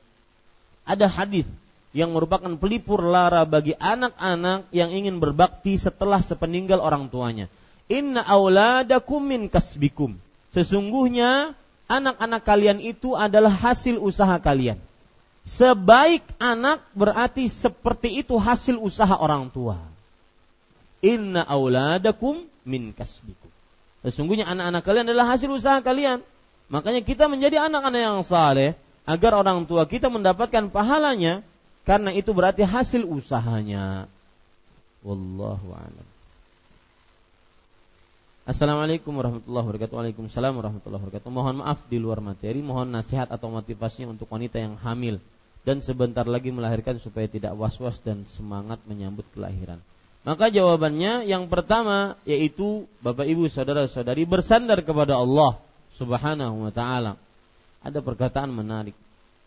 [0.86, 1.46] ada hadis
[1.94, 7.46] yang merupakan pelipur lara bagi anak-anak yang ingin berbakti setelah sepeninggal orang tuanya.
[7.86, 10.18] Inna auladakum min kasbikum.
[10.50, 11.54] Sesungguhnya
[11.86, 14.82] anak-anak kalian itu adalah hasil usaha kalian.
[15.46, 19.78] Sebaik anak berarti seperti itu hasil usaha orang tua.
[20.98, 23.52] Inna auladakum min kasbikum.
[24.02, 26.26] Sesungguhnya anak-anak kalian adalah hasil usaha kalian.
[26.74, 28.74] Makanya kita menjadi anak-anak yang saleh
[29.06, 31.44] agar orang tua kita mendapatkan pahalanya
[31.84, 34.08] karena itu berarti hasil usahanya.
[35.04, 36.08] Wallahu a'lam.
[38.44, 39.94] Assalamualaikum warahmatullahi wabarakatuh.
[39.96, 41.28] Waalaikumsalam warahmatullahi wabarakatuh.
[41.32, 45.16] Mohon maaf di luar materi, mohon nasihat atau motivasinya untuk wanita yang hamil
[45.64, 49.80] dan sebentar lagi melahirkan supaya tidak was-was dan semangat menyambut kelahiran.
[50.24, 55.60] Maka jawabannya yang pertama yaitu Bapak Ibu saudara-saudari bersandar kepada Allah
[55.96, 57.20] Subhanahu wa taala.
[57.84, 58.96] Ada perkataan menarik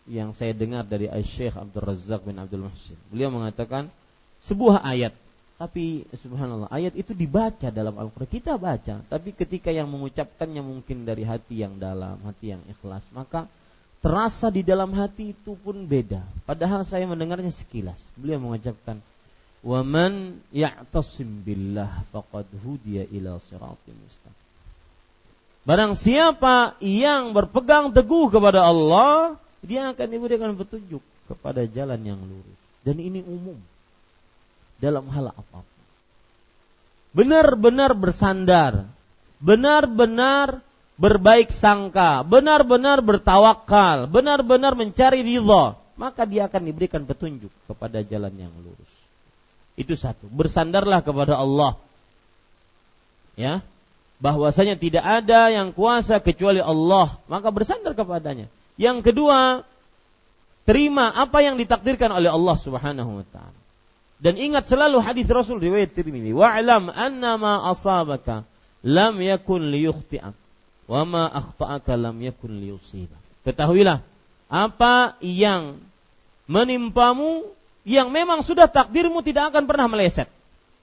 [0.08, 2.98] yang saya dengar dari Syekh Abdul Razak bin Abdul Muhsin.
[3.12, 3.92] Beliau mengatakan
[4.42, 5.12] sebuah ayat
[5.58, 11.26] tapi subhanallah ayat itu dibaca dalam Al-Qur'an kita baca tapi ketika yang mengucapkannya mungkin dari
[11.26, 13.50] hati yang dalam hati yang ikhlas maka
[13.98, 16.22] terasa di dalam hati itu pun beda.
[16.46, 17.98] Padahal saya mendengarnya sekilas.
[18.14, 19.02] Beliau mengucapkan,
[19.66, 24.46] "Waman ya'tasim billah faqad hudiya ila siratim mustaqim."
[25.66, 32.58] Barang siapa yang berpegang teguh kepada Allah, dia akan diberikan petunjuk kepada jalan yang lurus.
[32.86, 33.58] Dan ini umum
[34.78, 35.76] dalam hal apa pun.
[37.12, 38.86] Benar-benar bersandar,
[39.42, 40.62] benar-benar
[40.98, 48.52] berbaik sangka, benar-benar bertawakal, benar-benar mencari ridha, maka dia akan diberikan petunjuk kepada jalan yang
[48.62, 48.92] lurus.
[49.78, 51.78] Itu satu, bersandarlah kepada Allah.
[53.38, 53.62] Ya,
[54.18, 58.50] bahwasanya tidak ada yang kuasa kecuali Allah, maka bersandar kepadanya.
[58.78, 59.66] Yang kedua,
[60.62, 63.58] terima apa yang ditakdirkan oleh Allah Subhanahu wa taala.
[64.18, 68.46] Dan ingat selalu hadis Rasul riwayat Tirmidzi, "Wa'lam annama asabaka
[68.82, 70.48] lam yakun liyukhti'ak."
[70.88, 73.14] wa ma akhta'aka lam yakun liyusiba.
[73.44, 74.00] Ketahuilah
[74.48, 75.76] apa yang
[76.48, 77.44] menimpamu
[77.84, 80.32] yang memang sudah takdirmu tidak akan pernah meleset.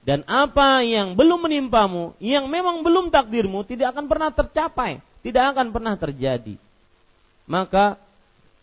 [0.06, 5.74] Dan apa yang belum menimpamu, yang memang belum takdirmu tidak akan pernah tercapai, tidak akan
[5.74, 6.54] pernah terjadi.
[7.46, 7.98] Maka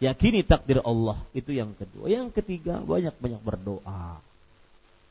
[0.04, 2.12] yakini takdir Allah itu yang kedua.
[2.12, 4.20] Yang ketiga banyak-banyak berdoa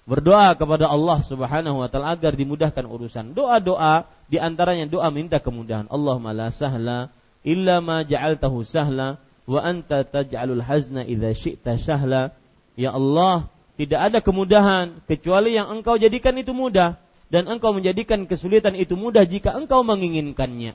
[0.03, 3.39] berdoa kepada Allah Subhanahu wa taala agar dimudahkan urusan.
[3.39, 5.87] Doa-doa di antaranya doa minta kemudahan.
[5.87, 7.13] Allahumma la sahla
[7.47, 12.35] illa ma ja'altahu sahla wa anta taj'alul hazna idza syi'ta sahla.
[12.75, 13.47] Ya Allah,
[13.79, 16.99] tidak ada kemudahan kecuali yang Engkau jadikan itu mudah
[17.31, 20.75] dan Engkau menjadikan kesulitan itu mudah jika Engkau menginginkannya.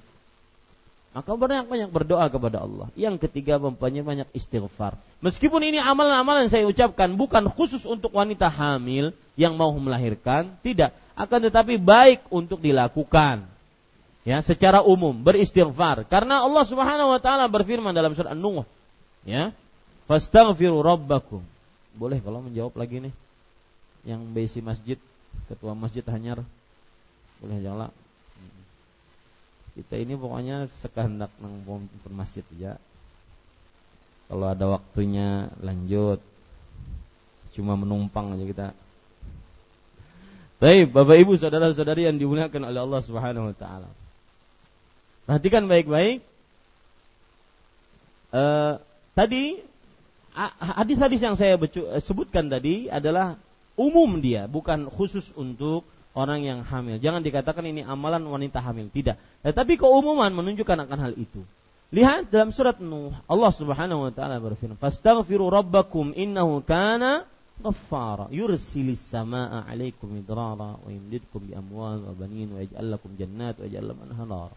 [1.18, 2.94] Maka banyak-banyak berdoa kepada Allah.
[2.94, 4.94] Yang ketiga mempunyai banyak istighfar.
[5.26, 10.94] Meskipun ini amalan-amalan saya ucapkan bukan khusus untuk wanita hamil yang mau melahirkan, tidak.
[11.18, 13.50] Akan tetapi baik untuk dilakukan.
[14.30, 18.62] Ya, secara umum beristighfar karena Allah Subhanahu wa taala berfirman dalam surat An-Nuh,
[19.26, 19.50] ya.
[20.06, 21.42] Fastaghfiru rabbakum.
[21.98, 23.14] Boleh kalau menjawab lagi nih.
[24.06, 25.02] Yang besi masjid,
[25.50, 26.46] ketua masjid Hanyar.
[27.42, 27.90] Boleh jawab
[29.78, 32.82] kita ini pokoknya sekehendak nang pun masjid ya
[34.26, 36.18] kalau ada waktunya lanjut
[37.54, 38.68] cuma menumpang aja kita
[40.58, 43.90] Baik, Bapak Ibu saudara-saudari yang dimuliakan oleh Allah Subhanahu wa taala.
[45.30, 46.26] Perhatikan baik-baik.
[48.34, 48.82] Uh,
[49.14, 49.62] tadi
[50.58, 51.62] hadis-hadis yang saya
[52.02, 53.38] sebutkan tadi adalah
[53.78, 55.86] umum dia, bukan khusus untuk
[56.18, 56.98] orang yang hamil.
[56.98, 59.22] Jangan dikatakan ini amalan wanita hamil, tidak.
[59.46, 61.46] Tetapi keumuman menunjukkan akan hal itu.
[61.94, 67.24] Lihat dalam surat Nuh, Allah Subhanahu wa taala berfirman, "Fastaghfiru rabbakum innahu kana
[67.62, 73.56] ghaffara yursilis samaa 'alaikum midrara wa yumdidkum bi amwal wa banin wa yaj'al lakum jannat
[73.56, 74.52] wa yaj'al anhar."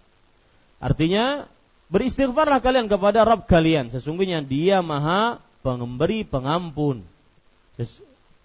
[0.82, 1.46] Artinya,
[1.86, 7.04] beristighfarlah kalian kepada Rabb kalian, sesungguhnya Dia Maha Pengemberi Pengampun.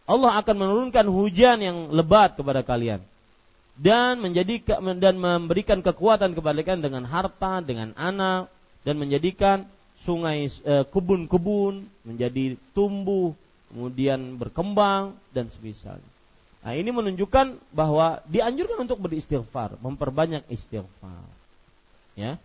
[0.06, 3.02] Allah akan menurunkan hujan yang lebat kepada kalian
[3.76, 8.48] dan menjadi dan memberikan kekuatan kepada kalian dengan harta, dengan anak
[8.88, 9.68] dan menjadikan
[10.06, 13.36] sungai eh, kebun-kebun menjadi tumbuh,
[13.74, 16.08] kemudian berkembang dan semisalnya.
[16.66, 21.26] Nah, ini menunjukkan bahwa dianjurkan untuk beristighfar, memperbanyak istighfar.
[22.18, 22.42] Ya.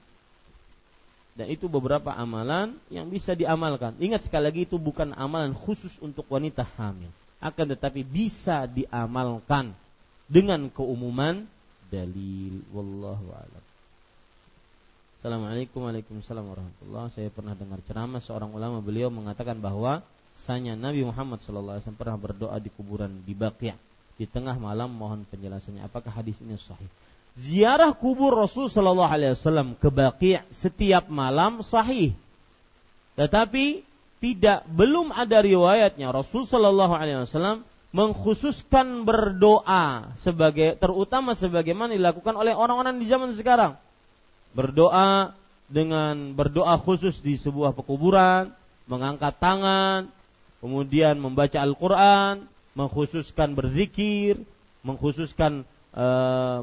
[1.32, 3.96] Dan itu beberapa amalan yang bisa diamalkan.
[3.96, 7.08] Ingat sekali lagi itu bukan amalan khusus untuk wanita hamil.
[7.40, 9.72] Akan tetapi bisa diamalkan
[10.28, 11.48] dengan keumuman
[11.88, 12.60] dalil.
[12.70, 13.64] Wallahu a'lam.
[15.20, 17.12] Assalamualaikum Waalaikumsalam warahmatullah.
[17.12, 22.56] Saya pernah dengar ceramah seorang ulama beliau mengatakan bahwa sanya Nabi Muhammad SAW pernah berdoa
[22.56, 23.76] di kuburan di Baqiyah
[24.16, 26.88] di tengah malam mohon penjelasannya apakah hadis ini sahih
[27.38, 32.14] ziarah kubur Rasul Shallallahu Alaihi Wasallam ke Baqi' setiap malam sahih.
[33.14, 33.84] Tetapi
[34.20, 42.54] tidak belum ada riwayatnya Rasul Shallallahu Alaihi Wasallam mengkhususkan berdoa sebagai terutama sebagaimana dilakukan oleh
[42.54, 43.74] orang-orang di zaman sekarang.
[44.54, 45.34] Berdoa
[45.66, 48.52] dengan berdoa khusus di sebuah pekuburan,
[48.86, 50.06] mengangkat tangan,
[50.62, 52.44] kemudian membaca Al-Qur'an,
[52.76, 54.38] mengkhususkan berzikir,
[54.86, 56.06] mengkhususkan e,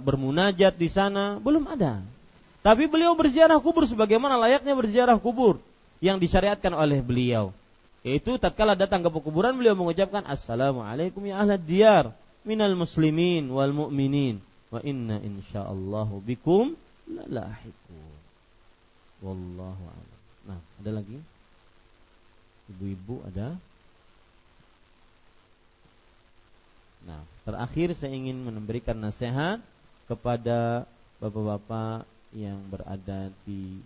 [0.03, 2.03] bermunajat di sana belum ada.
[2.63, 5.59] Tapi beliau berziarah kubur sebagaimana layaknya berziarah kubur
[6.03, 7.53] yang disyariatkan oleh beliau.
[8.05, 12.05] Yaitu tatkala datang ke pekuburan beliau mengucapkan assalamualaikum ya ahlad diyar
[12.47, 14.39] minal muslimin wal mu'minin
[14.71, 16.77] wa inna insyaallahu bikum
[17.09, 18.15] lalahiqun.
[19.19, 20.19] Wallahu a'lam.
[20.47, 21.17] Nah, ada lagi?
[22.71, 23.57] Ibu-ibu ada?
[27.07, 29.63] Nah, terakhir saya ingin memberikan nasihat
[30.11, 30.83] kepada
[31.23, 32.03] bapak-bapak
[32.35, 33.79] yang berada di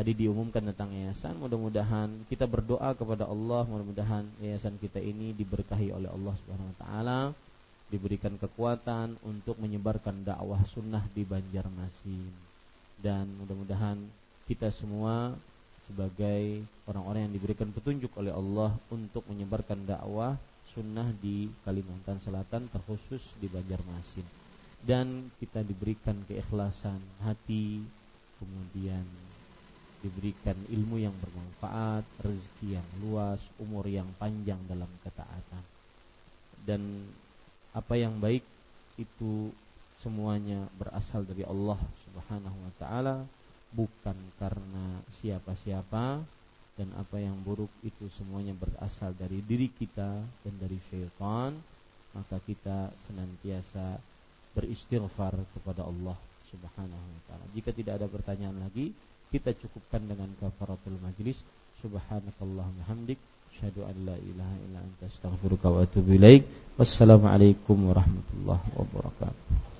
[0.00, 1.36] tadi diumumkan tentang yayasan.
[1.36, 7.20] Mudah-mudahan kita berdoa kepada Allah, mudah-mudahan yayasan kita ini diberkahi oleh Allah Subhanahu wa taala,
[7.92, 12.32] diberikan kekuatan untuk menyebarkan dakwah sunnah di Banjarmasin.
[12.96, 14.00] Dan mudah-mudahan
[14.48, 15.36] kita semua
[15.84, 20.40] sebagai orang-orang yang diberikan petunjuk oleh Allah untuk menyebarkan dakwah
[20.72, 24.24] sunnah di Kalimantan Selatan terkhusus di Banjarmasin
[24.80, 27.84] dan kita diberikan keikhlasan hati
[28.40, 29.04] kemudian
[30.00, 35.64] diberikan ilmu yang bermanfaat rezeki yang luas umur yang panjang dalam ketaatan
[36.64, 37.04] dan
[37.76, 38.42] apa yang baik
[38.96, 39.52] itu
[40.00, 41.78] semuanya berasal dari Allah
[42.08, 43.16] Subhanahu wa taala
[43.70, 46.24] bukan karena siapa-siapa
[46.74, 51.52] dan apa yang buruk itu semuanya berasal dari diri kita dan dari syaitan
[52.16, 54.00] maka kita senantiasa
[54.56, 56.18] beristighfar kepada Allah
[56.50, 57.44] Subhanahu wa taala.
[57.54, 58.90] Jika tidak ada pertanyaan lagi,
[59.30, 61.38] kita cukupkan dengan kafaratul majlis.
[61.80, 63.16] Subhanakallahumma hamdik
[63.54, 66.44] asyhadu an la ilaha illa anta astaghfiruka wa atubu ilaik.
[66.76, 69.79] Wassalamualaikum warahmatullahi wabarakatuh.